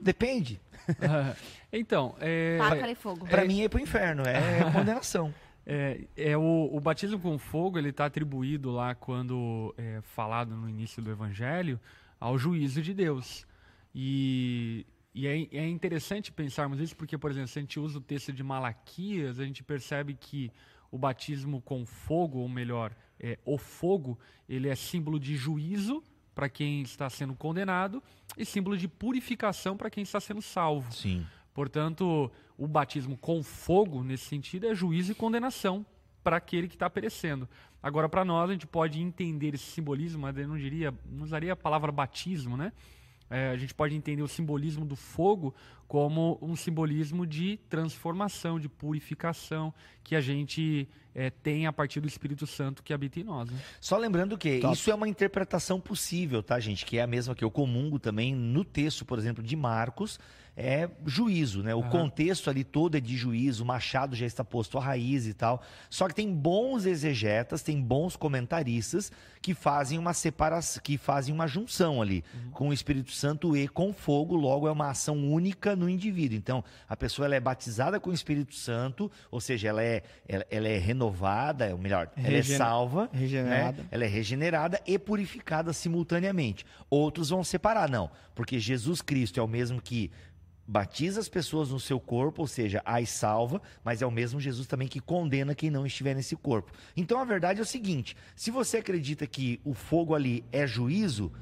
[0.00, 0.60] Depende.
[1.72, 3.26] então, é, Faca e fogo.
[3.26, 5.32] Pra mim é pro inferno, é condenação.
[5.64, 10.68] é, é o, o batismo com fogo, ele está atribuído lá quando é falado no
[10.68, 11.78] início do Evangelho
[12.18, 13.46] ao juízo de Deus.
[13.94, 18.00] E, e é, é interessante pensarmos isso porque, por exemplo, se a gente usa o
[18.00, 20.50] texto de Malaquias, a gente percebe que
[20.92, 26.48] o batismo com fogo, ou melhor, é, o fogo, ele é símbolo de juízo para
[26.48, 28.02] quem está sendo condenado
[28.36, 30.92] e símbolo de purificação para quem está sendo salvo.
[30.92, 31.26] Sim.
[31.54, 35.84] Portanto, o batismo com fogo, nesse sentido, é juízo e condenação
[36.22, 37.48] para aquele que está perecendo.
[37.82, 41.54] Agora, para nós, a gente pode entender esse simbolismo, mas eu não diria, não usaria
[41.54, 42.72] a palavra batismo, né?
[43.28, 45.54] É, a gente pode entender o simbolismo do fogo
[45.92, 52.08] como um simbolismo de transformação, de purificação, que a gente é, tem a partir do
[52.08, 53.50] Espírito Santo que habita em nós.
[53.50, 53.58] Né?
[53.78, 54.72] Só lembrando que Top.
[54.72, 56.86] isso é uma interpretação possível, tá, gente?
[56.86, 60.18] Que é a mesma que eu comungo também no texto, por exemplo, de Marcos,
[60.56, 61.74] é juízo, né?
[61.74, 61.90] O Aham.
[61.90, 65.62] contexto ali todo é de juízo, o machado já está posto à raiz e tal.
[65.88, 71.46] Só que tem bons exegetas, tem bons comentaristas que fazem uma separação, que fazem uma
[71.46, 72.22] junção ali
[72.52, 76.36] com o Espírito Santo e com fogo, logo é uma ação única no indivíduo.
[76.36, 80.46] Então, a pessoa ela é batizada com o Espírito Santo, ou seja, ela é, ela,
[80.50, 83.82] ela é renovada, ou melhor, ela é salva, regenerada.
[83.82, 83.88] né?
[83.90, 86.64] ela é regenerada e purificada simultaneamente.
[86.88, 90.10] Outros vão separar, não, porque Jesus Cristo é o mesmo que
[90.66, 94.66] batiza as pessoas no seu corpo, ou seja, as salva, mas é o mesmo Jesus
[94.66, 96.72] também que condena quem não estiver nesse corpo.
[96.96, 101.32] Então a verdade é o seguinte: se você acredita que o fogo ali é juízo,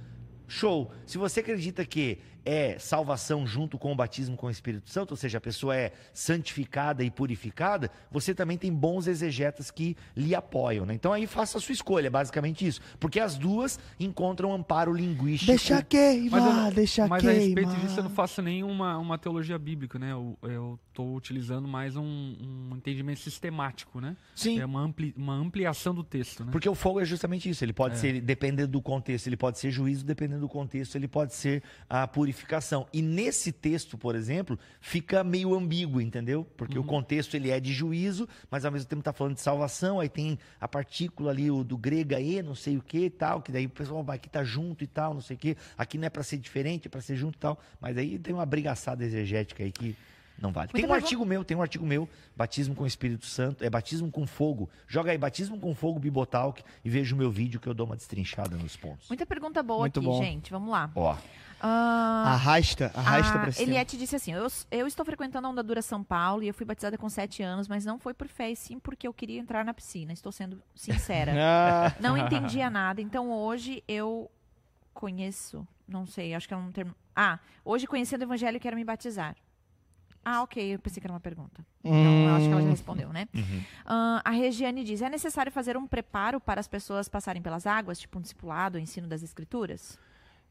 [0.50, 0.90] show.
[1.06, 5.16] Se você acredita que é salvação junto com o batismo com o Espírito Santo, ou
[5.16, 10.86] seja, a pessoa é santificada e purificada, você também tem bons exegetas que lhe apoiam.
[10.86, 10.94] Né?
[10.94, 12.80] Então aí faça a sua escolha, é basicamente isso.
[12.98, 15.50] Porque as duas encontram amparo linguístico.
[15.52, 17.44] Deixa queimar, eu- deixa mas a queimar.
[17.44, 20.12] respeito disso, eu não faço nenhuma uma teologia bíblica, né?
[20.12, 24.16] Eu estou utilizando mais um, um entendimento sistemático, né?
[24.34, 24.58] Sim.
[24.58, 26.52] É uma, ampli, uma ampliação do texto, né?
[26.52, 27.64] Porque o fogo é justamente isso.
[27.64, 31.08] Ele pode ser, dependendo do contexto, ele pode ser juízo, dependendo dependendo do contexto, ele
[31.08, 32.39] pode ser a purificação.
[32.92, 36.46] E nesse texto, por exemplo, fica meio ambíguo, entendeu?
[36.56, 36.84] Porque Uhum.
[36.84, 40.08] o contexto ele é de juízo, mas ao mesmo tempo está falando de salvação, aí
[40.08, 43.52] tem a partícula ali o do grego e, não sei o que e tal, que
[43.52, 45.56] daí o pessoal vai aqui tá junto e tal, não sei o que.
[45.76, 47.60] Aqui não é para ser diferente, é para ser junto e tal.
[47.80, 49.94] Mas aí tem uma brigaçada exegética aí que
[50.40, 50.68] não vale.
[50.72, 53.68] tem um pergunta- artigo meu, tem um artigo meu, batismo com o Espírito Santo, é
[53.68, 54.70] batismo com fogo.
[54.88, 57.94] Joga aí, batismo com fogo, Bibotalk, e veja o meu vídeo que eu dou uma
[57.94, 59.06] destrinchada nos pontos.
[59.08, 60.22] Muita pergunta boa Muito aqui, bom.
[60.22, 60.50] gente.
[60.50, 60.90] Vamos lá.
[60.94, 61.14] Ó,
[61.60, 63.68] Ah, Arrasta, arrasta a pra cima.
[63.68, 66.64] Eliette disse assim: eu, eu estou frequentando a Onda Dura São Paulo e eu fui
[66.66, 69.64] batizada com 7 anos, mas não foi por fé, e sim porque eu queria entrar
[69.64, 70.12] na piscina.
[70.12, 71.32] Estou sendo sincera.
[71.40, 73.00] Ah, não entendia nada.
[73.02, 74.30] Então hoje eu
[74.94, 76.94] conheço, não sei, acho que é um termo.
[77.14, 79.36] Ah, hoje conhecendo o evangelho quero me batizar.
[80.24, 81.64] Ah, ok, eu pensei que era uma pergunta.
[81.82, 82.72] Então eu acho que ela já Hum.
[82.72, 83.26] respondeu, né?
[83.86, 87.98] Ah, a Regiane diz: é necessário fazer um preparo para as pessoas passarem pelas águas,
[87.98, 89.98] tipo um discipulado, um ensino das escrituras?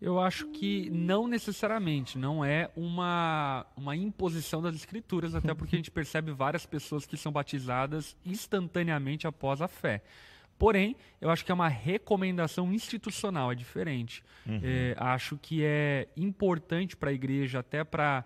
[0.01, 5.79] Eu acho que não necessariamente, não é uma, uma imposição das escrituras, até porque a
[5.79, 10.01] gente percebe várias pessoas que são batizadas instantaneamente após a fé.
[10.57, 14.23] Porém, eu acho que é uma recomendação institucional, é diferente.
[14.63, 18.25] É, acho que é importante para a igreja, até para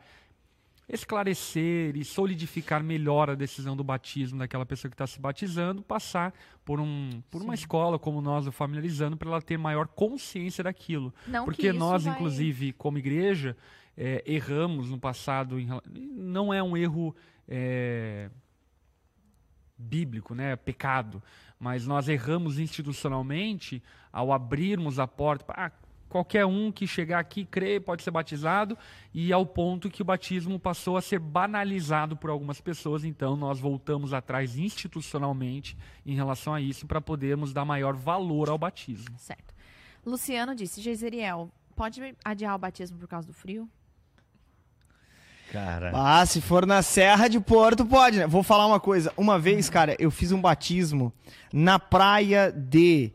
[0.88, 6.34] esclarecer e solidificar melhor a decisão do batismo daquela pessoa que está se batizando, passar
[6.66, 11.14] por, um, por uma escola como nós, o familiarizando, para ela ter maior consciência daquilo.
[11.28, 13.56] Não que Porque nós, vai- inclusive, como igreja,
[13.98, 15.60] é, erramos no passado.
[15.60, 17.16] em não é um erro
[17.48, 18.30] é,
[19.78, 20.56] bíblico, né?
[20.56, 21.22] Pecado.
[21.60, 23.82] Mas nós erramos institucionalmente
[24.12, 25.46] ao abrirmos a porta.
[25.46, 25.72] para
[26.14, 28.78] qualquer um que chegar aqui, crê, pode ser batizado,
[29.12, 33.04] e ao ponto que o batismo passou a ser banalizado por algumas pessoas.
[33.04, 38.60] Então, nós voltamos atrás institucionalmente em relação a isso para podermos dar maior valor ao
[38.60, 39.18] batismo.
[39.18, 39.56] Certo.
[40.06, 43.68] Luciano disse: Geiseriel, pode adiar o batismo por causa do frio?
[45.52, 45.92] cara.
[45.94, 48.26] Ah, se for na Serra de Porto, pode, né?
[48.26, 49.14] Vou falar uma coisa.
[49.16, 51.14] Uma vez, cara, eu fiz um batismo
[51.54, 53.14] na praia de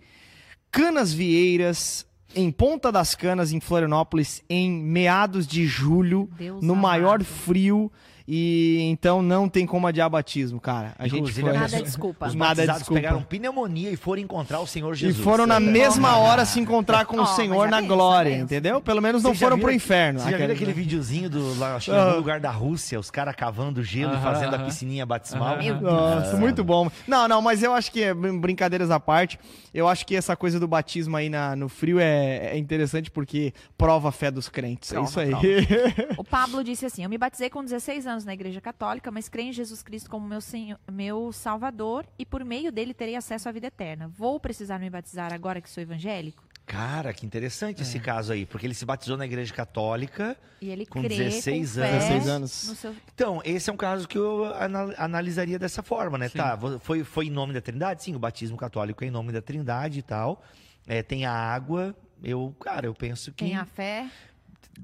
[0.70, 6.82] Canas Vieiras, em Ponta das Canas, em Florianópolis, em meados de julho, Deus no amado.
[6.82, 7.90] maior frio.
[8.30, 10.92] E então não tem como adiar batismo, cara.
[10.98, 11.52] A gente Inclusive, foi.
[11.58, 12.26] Nada é desculpa.
[12.26, 12.92] Os Nada é desculpa.
[12.94, 15.24] pegaram pneumonia e foram encontrar o Senhor E Jesus.
[15.24, 15.60] foram na É.
[15.60, 18.44] mesma hora se encontrar com Ó, o Senhor é na glória, é benção.
[18.44, 18.80] entendeu?
[18.82, 20.20] Pelo menos não foram pro inferno.
[20.20, 24.14] Você já viu Aquele- videozinho do lá, acho lugar da Rússia, os caras cavando gelo
[24.14, 25.56] e fazendo a piscininha batismal?
[25.80, 26.90] Nossa, muito bom.
[27.06, 29.38] Não, não, mas eu acho que, é, brin- brincadeiras à parte,
[29.72, 33.54] eu acho que essa coisa do batismo aí na- no frio é, é interessante porque
[33.78, 34.90] prova a fé dos crentes.
[34.92, 35.32] é Prova, isso aí.
[36.18, 39.48] O Pablo disse assim: Eu me batizei com 16 anos na Igreja Católica, mas creio
[39.48, 43.52] em Jesus Cristo como meu, senhor, meu Salvador e por meio dele terei acesso à
[43.52, 44.08] vida eterna.
[44.08, 46.42] Vou precisar me batizar agora que sou evangélico?
[46.66, 47.82] Cara, que interessante É.
[47.82, 50.36] esse caso aí, porque ele se batizou na igreja católica.
[50.60, 51.92] E ele Com crê 16 com anos.
[52.04, 52.68] 16 anos.
[52.68, 52.96] No seu...
[53.14, 56.28] Então, esse é um caso que eu ana- analisaria dessa forma, né?
[56.28, 56.36] Sim.
[56.36, 58.02] Tá, foi, foi em nome da Trindade?
[58.02, 60.42] Sim, o batismo católico é em nome da Trindade e tal.
[60.86, 61.96] É, tem a água.
[62.22, 63.44] Eu, cara, eu penso que.
[63.46, 64.06] Tem a fé.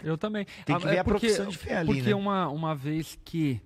[0.02, 0.44] Eu também.
[0.64, 2.14] Tem que Ah, ver é a porque- profissão de fé ali, Porque né?
[2.14, 3.60] uma, uma vez que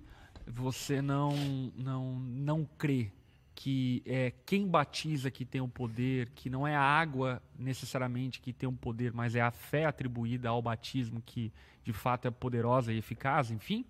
[0.45, 1.33] você não,
[1.75, 3.11] não, não crê
[3.55, 8.53] que é quem batiza que tem o poder, que não é a água necessariamente que
[8.53, 11.51] tem o poder, mas é a fé atribuída ao batismo que
[11.83, 13.85] de fato é poderosa e eficaz, enfim.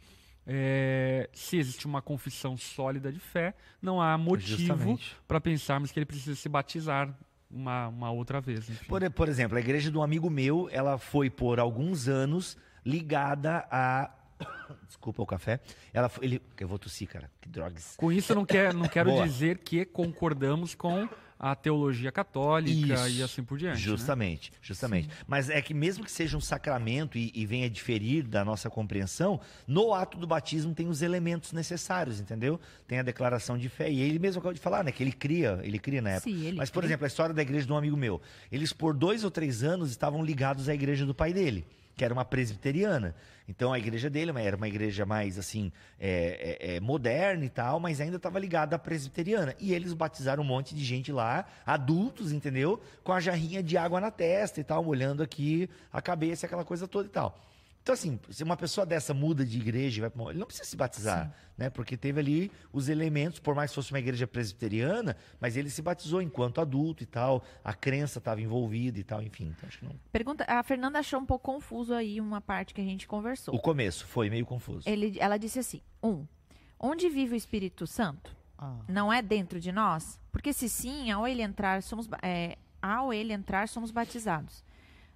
[0.52, 6.06] é, se existe uma confissão sólida de fé, não há motivo para pensarmos que ele
[6.08, 7.14] precisa se batizar
[7.50, 8.70] uma, uma outra vez.
[8.70, 8.86] Enfim.
[8.86, 13.66] Por, por exemplo, a igreja de um amigo meu, ela foi por alguns anos ligada
[13.72, 14.12] a.
[14.88, 15.60] Desculpa o café.
[15.93, 16.26] Ela foi.
[16.26, 17.30] Ele, eu vou tossir, cara.
[17.41, 17.95] Que drogas.
[17.97, 19.28] Com isso, eu não, quer, não quero Boa.
[19.28, 21.10] dizer que concordamos com
[21.40, 23.10] a teologia católica Isso.
[23.18, 23.78] e assim por diante.
[23.78, 23.82] né?
[23.82, 25.10] Justamente, justamente.
[25.26, 29.40] Mas é que mesmo que seja um sacramento e, e venha diferir da nossa compreensão,
[29.66, 32.60] no ato do batismo tem os elementos necessários, entendeu?
[32.86, 33.90] Tem a declaração de fé.
[33.90, 34.92] E ele mesmo acabou de falar, né?
[34.92, 36.30] Que ele cria, ele cria na época.
[36.30, 36.90] Sim, ele Mas, por cria.
[36.90, 38.22] exemplo, a história da igreja de um amigo meu.
[38.52, 41.66] Eles, por dois ou três anos, estavam ligados à igreja do pai dele,
[42.00, 43.14] que era uma presbiteriana.
[43.45, 45.70] Então, a igreja dele era uma igreja mais, assim,
[46.00, 49.54] é, é, é, moderna e tal, mas ainda estava ligada à presbiteriana.
[49.60, 52.82] E eles batizaram um monte de gente lá, adultos, entendeu?
[53.04, 56.88] Com a jarrinha de água na testa e tal, molhando aqui a cabeça, aquela coisa
[56.88, 57.38] toda e tal.
[57.90, 60.46] Então, assim, se uma pessoa dessa muda de igreja, e vai pra uma- ele não
[60.46, 61.72] precisa se batizar, né?
[61.72, 65.82] Porque teve ali os elementos, por mais que fosse uma igreja presbiteriana, mas ele se
[65.82, 69.56] batizou enquanto adulto e tal, a crença estava envolvida e tal, enfim.
[69.58, 69.96] Então, acho que não.
[70.12, 73.56] Pergunta, a Fernanda achou um pouco confuso aí uma parte que a gente conversou.
[73.56, 74.88] O começo foi meio confuso.
[74.88, 76.28] Ele, ela disse assim: um,
[76.80, 78.38] onde vive o Espírito Santo?
[78.56, 78.76] Ah.
[78.88, 80.20] Não é dentro de nós?
[80.32, 84.64] Porque se sim, ao ele entrar, somos é, ao ele entrar, somos batizados.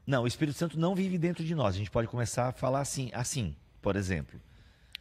[0.05, 1.75] Não, o Espírito Santo não vive dentro de nós.
[1.75, 4.39] A gente pode começar a falar assim, assim, por exemplo.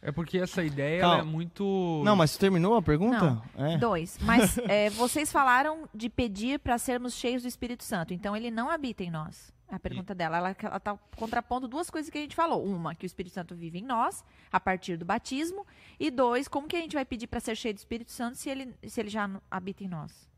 [0.01, 1.19] É porque essa ideia Calma.
[1.19, 2.01] é muito.
[2.03, 3.41] Não, mas terminou a pergunta?
[3.57, 3.77] Não, É.
[3.77, 4.17] dois.
[4.21, 8.13] Mas é, vocês falaram de pedir para sermos cheios do Espírito Santo.
[8.13, 9.51] Então ele não habita em nós.
[9.69, 12.63] A pergunta dela, ela, ela tá contrapondo duas coisas que a gente falou.
[12.63, 15.65] Uma, que o Espírito Santo vive em nós, a partir do batismo.
[15.99, 18.49] E dois, como que a gente vai pedir para ser cheio do Espírito Santo se
[18.49, 20.29] ele, se ele já habita em nós?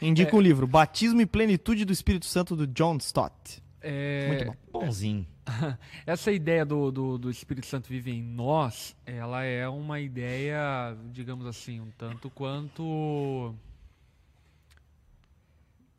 [0.00, 0.38] Indica É.
[0.38, 3.62] o livro Batismo e Plenitude do Espírito Santo do John Stott.
[3.86, 4.80] É, Muito bom.
[4.80, 5.26] Bonzinho.
[6.06, 11.46] Essa ideia do, do, do Espírito Santo viver em nós, ela é uma ideia, digamos
[11.46, 13.54] assim, um tanto quanto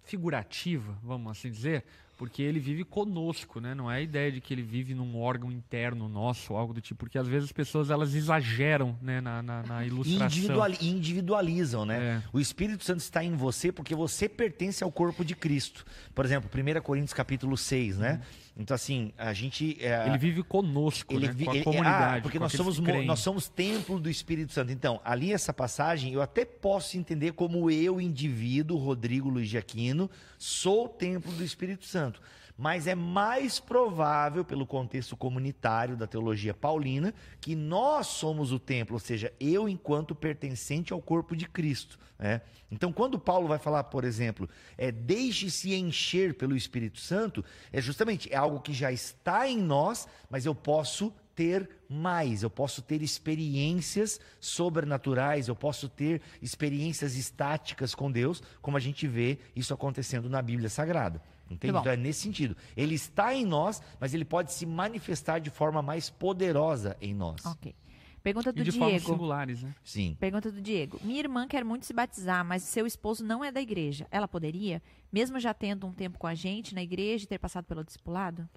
[0.03, 1.85] figurativa, vamos assim dizer,
[2.17, 3.73] porque ele vive conosco, né?
[3.75, 6.99] Não é a ideia de que ele vive num órgão interno nosso, algo do tipo,
[6.99, 10.25] porque às vezes as pessoas elas exageram, né, na, na, na ilustração.
[10.27, 11.97] individuali- individualizam, né?
[11.97, 12.23] É.
[12.31, 15.85] O Espírito Santo está em você porque você pertence ao corpo de Cristo.
[16.13, 18.21] Por exemplo, 1 Coríntios capítulo 6, né?
[18.57, 19.77] Então, assim, a gente...
[19.83, 20.07] é.
[20.07, 21.33] Ele vive conosco, Ele né?
[21.33, 22.19] vi- com a ele- comunidade.
[22.19, 24.71] ah, porque nós somos, nós somos templo do Espírito Santo.
[24.71, 30.09] Então, ali essa passagem, eu até posso entender como eu, indivíduo, Rodrigo Luiz de Aquino,
[30.37, 32.21] sou o templo do Espírito Santo.
[32.57, 38.95] Mas é mais provável, pelo contexto comunitário da teologia paulina, que nós somos o templo,
[38.95, 41.99] ou seja, eu enquanto pertencente ao corpo de Cristo.
[42.17, 42.41] né?
[42.71, 47.43] Então, quando Paulo vai falar, por exemplo, é deixe-se encher pelo Espírito Santo,
[47.73, 52.49] é justamente é algo que já está em nós, mas eu posso ter mais, eu
[52.49, 59.37] posso ter experiências sobrenaturais, eu posso ter experiências estáticas com Deus, como a gente vê
[59.53, 61.21] isso acontecendo na Bíblia Sagrada.
[61.49, 61.73] Entende?
[61.73, 61.79] bom.
[61.79, 62.55] Então é nesse sentido.
[62.75, 67.45] Ele está em nós, mas ele pode se manifestar de forma mais poderosa em nós.
[67.45, 67.75] Ok.
[68.23, 69.11] Pergunta E do de formas Diego.
[69.11, 69.75] singulares, né?
[69.83, 70.17] Sim.
[70.19, 70.99] Pergunta do Diego.
[71.03, 74.07] Minha irmã quer muito se batizar, mas seu esposo não é da igreja.
[74.09, 74.81] Ela poderia,
[75.13, 78.49] mesmo já tendo um tempo com a gente na igreja e ter passado pelo discipulado?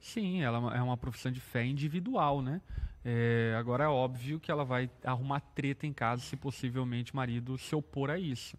[0.00, 2.62] Sim, ela é uma- é uma profissão de fé individual, né?
[3.04, 7.58] É, agora é óbvio que ela vai arrumar treta em casa se possivelmente o marido
[7.58, 8.56] se opor a isso.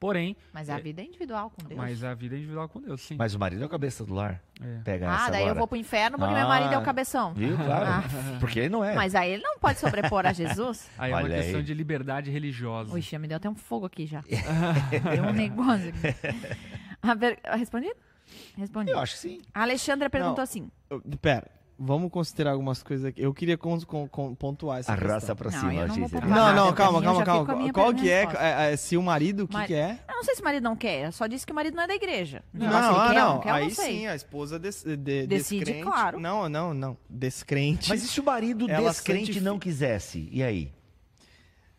[0.00, 0.80] Porém, Mas a É.
[0.80, 1.78] vida é individual com Deus.
[1.78, 3.16] mas a vida é individual com Deus, sim.
[3.18, 4.40] Mas o marido é o cabeça do lar.
[4.58, 4.78] É.
[4.82, 5.58] Pega ah, essa daí eu agora.
[5.58, 7.34] vou pro inferno porque meu marido é o Ah, cabeção.
[7.34, 7.54] Viu?
[7.54, 7.84] Claro.
[7.86, 8.02] Ah.
[8.40, 8.94] Porque ele não é.
[8.94, 10.88] Mas aí ele não pode sobrepor a Jesus?
[10.96, 11.62] Aí é uma Olha questão aí.
[11.62, 12.98] de liberdade religiosa.
[12.98, 14.22] Ixi, me deu até um fogo aqui já.
[15.14, 15.98] deu um negócio aqui.
[17.18, 17.38] Ver...
[17.58, 17.92] Respondi?
[18.56, 18.90] Respondi.
[18.90, 19.42] Eu acho que sim.
[19.52, 20.44] A Alexandra perguntou Não.
[20.44, 20.70] assim.
[20.88, 21.46] Eu- Pera,
[21.82, 23.22] vamos considerar algumas coisas aqui.
[23.22, 25.36] Eu queria con- con- pontuar essa Arrasta questão.
[25.36, 26.26] pra Não, cima, não Gisele.
[26.26, 27.72] Não, não, calma, eu calma, com calma.
[27.72, 29.98] Qual que é, é, é, se o marido, o que Mas- que é?
[30.06, 31.86] Eu não sei se o marido não quer, só disse que o marido não é
[31.86, 32.44] da igreja.
[32.52, 33.32] Não, se ele ah, quer não.
[33.34, 35.82] não quer, Aí não sim, a esposa des, de, Decide, descrente.
[35.84, 36.20] claro.
[36.20, 36.96] Não, não, não.
[37.08, 37.88] Descrente.
[37.88, 39.44] Mas e se o marido Ela descrente santifica.
[39.44, 40.28] não quisesse?
[40.30, 40.70] E aí?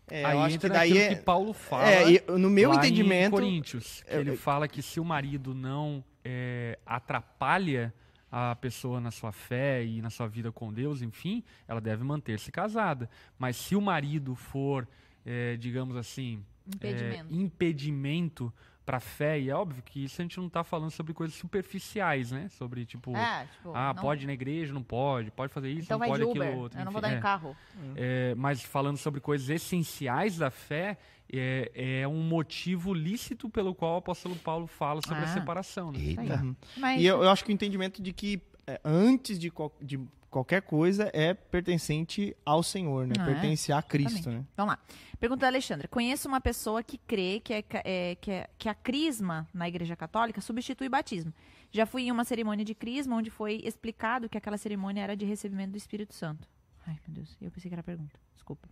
[0.10, 1.16] É, Aí eu acho entra que daí é...
[1.16, 1.90] que Paulo fala.
[1.90, 3.28] É, no meu lá entendimento...
[3.28, 7.94] Em Coríntios, que eu- ele fala que se o marido não é, atrapalha
[8.32, 12.52] a pessoa na sua fé e na sua vida com Deus, enfim, ela deve manter-se
[12.52, 13.10] casada.
[13.38, 14.88] Mas se o marido for,
[15.26, 16.44] é, digamos assim,
[16.80, 18.54] é, Impedimento.
[18.86, 21.36] Para a fé, e é óbvio que isso a gente não está falando sobre coisas
[21.38, 22.50] superficiais, né?
[22.50, 25.84] Sobre tipo, É, tipo, ah, não- pode ir na igreja, não pode, pode fazer isso,
[25.86, 26.58] Então não vai pode de aquilo Uber.
[26.58, 26.80] outro.
[26.80, 27.18] eu não vou dar é.
[27.18, 27.56] em carro.
[27.96, 30.98] É, mas falando sobre coisas essenciais da fé,
[31.32, 35.34] é, é um motivo lícito pelo qual o apóstolo Paulo fala sobre a Ah.
[35.34, 35.92] separação.
[35.92, 36.00] Né?
[36.00, 36.56] Eita.
[36.76, 40.00] Mas, E eu, eu acho que o entendimento de que é, antes de, qual- de
[40.32, 43.14] qualquer coisa é pertencente ao Senhor, né?
[43.20, 43.26] Ah, é.
[43.26, 44.40] Pertence a Cristo, Exatamente.
[44.42, 44.48] né?
[44.58, 44.80] Vamos lá.
[45.20, 45.88] Pergunta da Alexandra.
[45.88, 49.96] Conheço uma pessoa que crê que, é, é, que, é- que a crisma na Igreja
[49.96, 51.32] Católica substitui batismo.
[51.72, 55.26] Já fui em uma cerimônia de crisma onde foi explicado que aquela cerimônia era de
[55.26, 56.48] recebimento do Espírito Santo.
[56.88, 57.38] Ai, meu Deus.
[57.40, 58.20] Eu pensei que era pergunta.
[58.34, 58.68] Desculpa.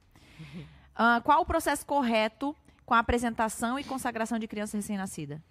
[0.95, 2.55] Ah, qual o processo correto
[2.85, 5.41] com a apresentação e consagração de criança recém-nascida?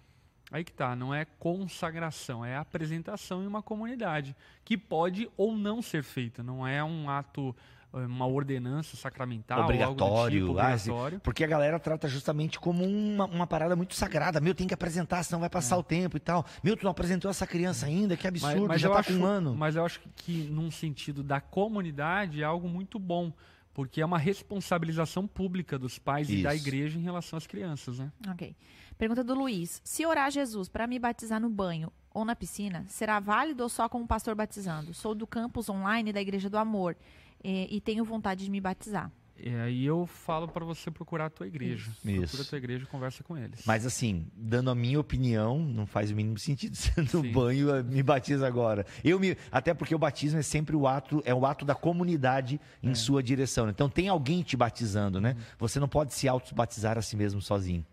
[0.51, 4.35] Aí que tá, não é consagração, é apresentação em uma comunidade,
[4.65, 7.55] que pode ou não ser feita, não é um ato,
[7.93, 11.19] eh, uma ordenança sacramental, algo do Obrigatório, tipo, ah, obrigatório.
[11.19, 14.41] Porque a galera trata justamente como uma, uma parada muito sagrada.
[14.41, 16.43] Meu, tem que apresentar, senão vai passar o tempo e tal.
[16.63, 18.17] Meu, tu não apresentou essa criança ainda?
[18.17, 19.55] Que absurdo, já eu tá acho, com um ano.
[19.55, 23.31] Mas eu acho que, num sentido da comunidade, é algo muito bom.
[23.71, 26.67] Porque é uma responsabilização pública dos pais e da Isso.
[26.67, 28.11] igreja em relação às crianças, né?
[28.27, 28.55] Ok.
[28.99, 29.79] Pergunta do Luiz.
[29.81, 33.69] Se orar a Jesus para me batizar no banho ou na piscina, será válido ou
[33.69, 34.93] só como pastor batizando?
[34.93, 36.97] Sou do campus online da Igreja do Amor
[37.41, 39.09] eh, e tenho vontade de me batizar.
[39.41, 41.89] E aí eu falo para você procurar a tua igreja.
[42.03, 42.41] Procura Isso.
[42.41, 43.61] a tua igreja e conversa com eles.
[43.65, 46.75] Mas assim, dando a minha opinião, não faz o mínimo sentido.
[47.13, 47.31] No Sim.
[47.31, 48.85] banho eh, me batiza agora.
[49.01, 52.59] Eu me, até porque o batismo é sempre o ato, é o ato da comunidade
[52.83, 52.89] É.
[52.89, 53.69] em sua direção.
[53.69, 55.23] Então tem alguém te batizando, Uhum.
[55.23, 55.37] né?
[55.57, 57.85] Você não pode se auto-batizar a si mesmo sozinho.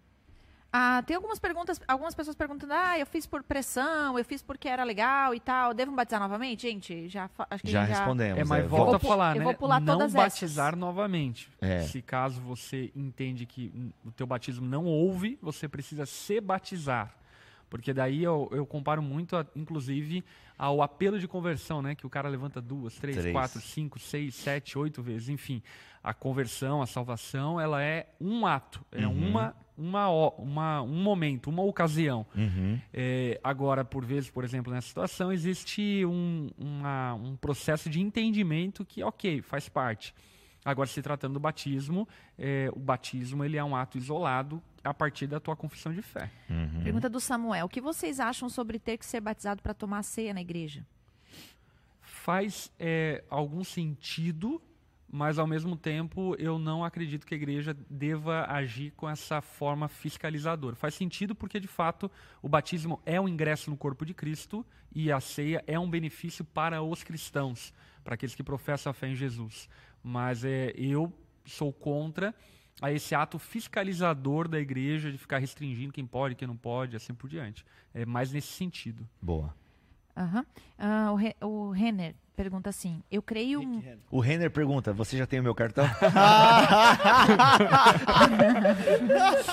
[0.79, 4.69] Ah, tem algumas perguntas, algumas pessoas perguntando: ah, eu fiz por pressão, eu fiz porque
[4.69, 5.73] era legal e tal.
[5.73, 6.63] Devo batizar novamente?
[6.63, 8.39] Gente, já acho que Já a gente respondemos.
[8.39, 9.45] É, mas é, volta vou a falar, eu né?
[9.45, 11.51] vou pular não todas batizar novamente.
[11.63, 11.81] É.
[11.81, 13.73] Se caso você entende que
[14.05, 17.15] o teu batismo não houve, você precisa se batizar.
[17.71, 20.23] Porque daí eu, eu comparo muito, a- inclusive,
[20.59, 21.95] ao apelo de conversão, né?
[21.95, 23.33] Que o cara levanta duas, três, Três.
[23.33, 25.29] quatro, cinco, seis, sete, oito vezes.
[25.29, 25.63] Enfim,
[26.03, 28.85] a conversão, a salvação, ela é um ato.
[28.93, 29.29] É Uhum.
[29.29, 32.25] uma, uma, uma, um momento, uma ocasião.
[32.35, 32.81] Uhum.
[32.93, 38.85] É, agora, por vezes, por exemplo, nessa situação, existe um, uma- um processo de entendimento
[38.85, 40.15] que, ok, faz parte.
[40.65, 45.27] Agora, se tratando do batismo, é, o batismo ele é um ato isolado a partir
[45.27, 46.31] da tua confissão de fé.
[46.49, 46.83] Uhum.
[46.83, 50.33] Pergunta do Samuel: o que vocês acham sobre ter que ser batizado para tomar ceia
[50.33, 50.87] na igreja?
[52.01, 54.61] Faz é, algum sentido,
[55.09, 59.89] mas ao mesmo tempo eu não acredito que a igreja deva agir com essa forma
[59.89, 60.75] fiscalizadora.
[60.77, 62.11] Faz sentido porque, de fato,
[62.41, 64.65] o batismo é um ingresso no corpo de Cristo
[64.95, 67.73] e a ceia é um benefício para os cristãos,
[68.03, 69.69] para aqueles que professam a fé em Jesus.
[70.03, 71.13] Mas é, eu
[71.45, 72.35] sou contra
[72.81, 77.15] a esse ato fiscalizador da igreja de ficar restringindo quem pode, quem não pode, assim
[77.15, 77.65] por diante.
[77.95, 79.09] É mais nesse sentido.
[79.21, 79.55] Boa.
[80.17, 80.45] Aham.
[80.79, 83.61] Ah, o, Re- o Renner pergunta assim: eu creio.
[84.11, 85.85] O Renner pergunta: Você já tem o meu cartão?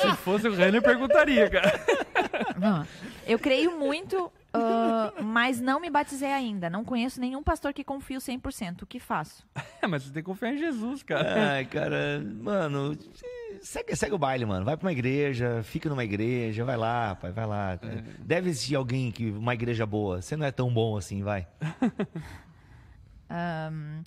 [0.01, 1.79] Se fosse o Renner, perguntaria, cara.
[3.25, 6.69] Eu creio muito, ah, mas não me batizei ainda.
[6.69, 8.83] Não conheço nenhum pastor que confio 100%.
[8.83, 9.45] O que faço?
[9.81, 11.55] É, mas você tem que confiar em Jesus, cara.
[11.55, 12.97] Ai, cara, mano,
[13.61, 14.63] segue, segue o baile, mano.
[14.63, 17.77] Vai pra uma igreja, fica numa igreja, vai lá, pai, vai lá.
[18.19, 19.31] Deve existir alguém que.
[19.31, 20.21] Uma igreja boa.
[20.21, 21.45] Você não é tão bom assim, vai.
[23.29, 24.03] Ahn,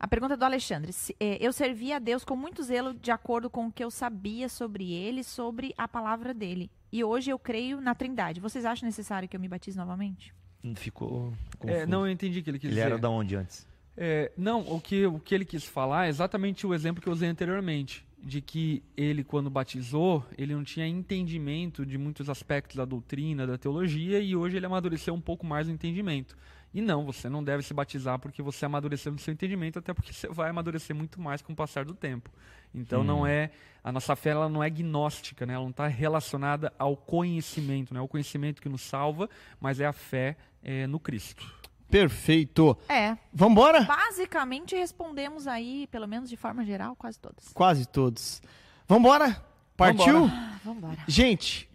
[0.00, 0.90] a pergunta do Alexandre:
[1.20, 4.48] eh, eu servi a Deus com muito zelo, de acordo com o que eu sabia
[4.48, 6.68] sobre ele, sobre a palavra dele.
[6.92, 8.38] E hoje eu creio na Trindade.
[8.40, 10.34] Vocês acham necessário que eu me batize novamente?
[10.76, 11.32] Ficou.
[11.54, 11.86] É, confuso.
[11.86, 12.86] não, eu entendi o que ele quis Ele dizer.
[12.86, 13.66] era da onde antes?
[13.96, 17.12] É, não, o que, o que ele quis falar é exatamente o exemplo que eu
[17.12, 18.06] usei anteriormente.
[18.24, 23.58] De que ele, quando batizou, ele não tinha entendimento de muitos aspectos da doutrina, da
[23.58, 26.36] teologia, e hoje ele amadureceu um pouco mais o entendimento.
[26.72, 30.12] E não, você não deve se batizar porque você amadureceu no seu entendimento, até porque
[30.12, 32.30] você vai amadurecer muito mais com o passar do tempo.
[32.74, 33.50] Então não é.
[33.84, 35.54] A nossa fé ela não é gnóstica, né?
[35.54, 38.00] ela não está relacionada ao conhecimento, né?
[38.00, 39.28] o conhecimento que nos salva,
[39.60, 41.52] mas é a fé é, no Cristo.
[41.90, 42.78] Perfeito.
[42.88, 43.16] É.
[43.32, 43.82] Vambora?
[43.82, 47.48] Basicamente respondemos aí, pelo menos de forma geral, quase todas.
[47.52, 48.40] Quase todos.
[48.88, 49.44] Vambora?
[49.76, 50.26] Partiu?
[50.26, 50.98] Ah, vambora.
[51.06, 51.68] Gente,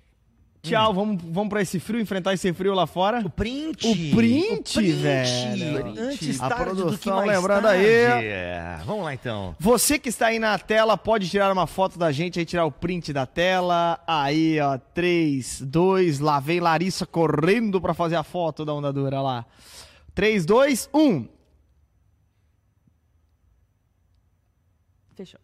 [0.70, 0.94] tchau.
[0.94, 3.22] Vamos, vamos pra esse frio, enfrentar esse frio lá fora.
[3.26, 3.88] O print!
[3.88, 5.94] O print, velho.
[6.00, 7.86] Antes A tarde do que produção mais lembrando tarde.
[7.86, 7.90] aí.
[8.26, 9.56] É, Vamos lá então.
[9.60, 12.72] Você que está aí na tela, pode tirar uma foto da gente aí, tirar o
[12.72, 14.00] print da tela.
[14.08, 19.22] Aí, ó, 3, 2, lá vem Larissa correndo pra fazer a foto da onda dura
[19.22, 19.46] lá.
[20.14, 21.28] 3, 2, 1.
[25.16, 25.40] Fechou.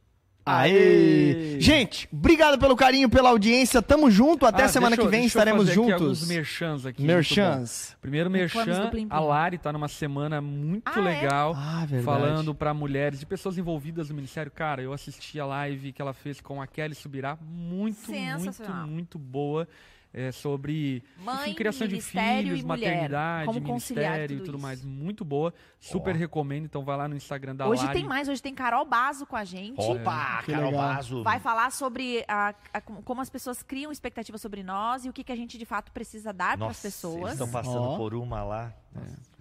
[0.46, 1.58] Aê!
[1.60, 3.82] Gente, obrigado pelo carinho, pela audiência.
[3.82, 4.46] Tamo junto.
[4.46, 6.02] Até Ah, semana deixa que vem deixa eu estaremos fazer aqui juntos.
[6.02, 7.04] alguns merchans aqui.
[7.04, 7.96] Merchans.
[8.02, 11.02] Primeiro merchan, a Lari tá numa semana muito Ah, é?
[11.02, 11.54] legal.
[11.56, 12.04] Ah, verdade.
[12.04, 14.52] Falando para mulheres e pessoas envolvidas no ministério.
[14.52, 17.38] Cara, eu assisti a live que ela fez com a Kelly Subirá.
[17.42, 19.68] Muito, muito, muito boa.
[20.14, 24.86] É, sobre Mãe, enfim, criação de filhos, e maternidade, Como conciliar ministério e tudo mais.
[24.86, 25.54] Muito boa.
[25.80, 26.66] Super recomendo.
[26.66, 28.00] Então vai lá no Instagram da Hoje Lari.
[28.00, 29.82] tem mais, hoje tem Carol Bazo com a gente.
[29.82, 30.94] Opa, Que Carol legal.
[30.96, 31.24] Bazo.
[31.24, 35.24] Vai falar sobre a- a- como as pessoas criam expectativa sobre nós e o que,
[35.24, 37.32] que a gente de fato precisa dar para as pessoas.
[37.34, 37.98] Estão passando Ó.
[37.98, 38.74] por uma lá.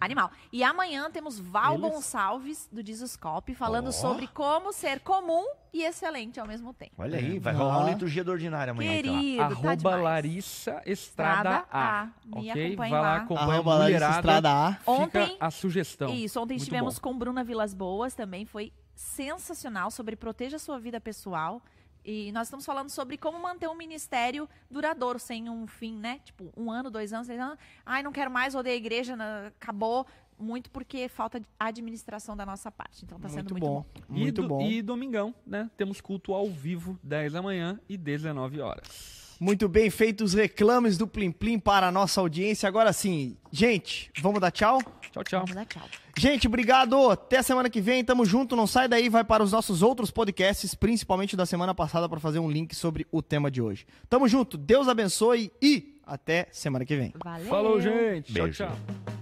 [0.00, 0.30] Animal.
[0.52, 3.92] E amanhã temos Val Eles- Gonçalves, do Dizoscope, falando Ó.
[3.92, 6.92] sobre como ser comum e excelente ao mesmo tempo.
[6.98, 7.58] Olha aí, vai Ó.
[7.58, 8.90] rolar uma liturgia do ordinário amanhã.
[8.90, 10.02] Querido, tá Arroba demais.
[10.02, 12.02] Larissa Estrada A.
[12.02, 12.08] A.
[12.26, 12.76] Me ok?
[12.76, 14.10] Vai lá, acompanha Arroba Larissa.
[14.10, 14.78] Estrada A.
[14.84, 16.12] Ontem- a sugestão.
[16.12, 17.00] Isso, ontem Muito estivemos bom.
[17.12, 21.62] com Bruna Vilas Boas também, foi sensacional sobre proteja a sua vida pessoal.
[22.04, 26.20] E nós estamos falando sobre como manter um ministério duradouro, sem um fim, né?
[26.24, 27.56] Tipo, um ano, dois anos, três anos.
[27.86, 30.06] Ai, não quero mais, odeio a igreja, acabou.
[30.38, 33.04] Muito porque falta administração da nossa parte.
[33.04, 33.84] Então tá sendo muito, bom.
[34.08, 34.62] E Muito do- bom.
[34.62, 35.70] E domingão, né?
[35.76, 39.36] Temos culto ao vivo, 10 da manhã e 19 horas.
[39.38, 42.68] Muito bem feitos os reclames do Plim Plim para a nossa audiência.
[42.68, 44.78] Agora sim, gente, vamos dar tchau?
[45.12, 45.40] Tchau, tchau.
[45.40, 45.88] Vamos dar tchau.
[46.16, 47.10] Gente, obrigado.
[47.10, 48.04] Até semana que vem.
[48.04, 48.54] Tamo junto.
[48.54, 49.08] Não sai daí.
[49.08, 53.06] Vai para os nossos outros podcasts, principalmente da semana passada, para fazer um link sobre
[53.10, 53.86] o tema de hoje.
[54.08, 54.56] Tamo junto.
[54.56, 57.14] Deus abençoe e até semana que vem.
[57.22, 57.46] Valeu.
[57.48, 58.32] Falou, gente.
[58.32, 58.52] Beijo.
[58.52, 59.21] Tchau, tchau.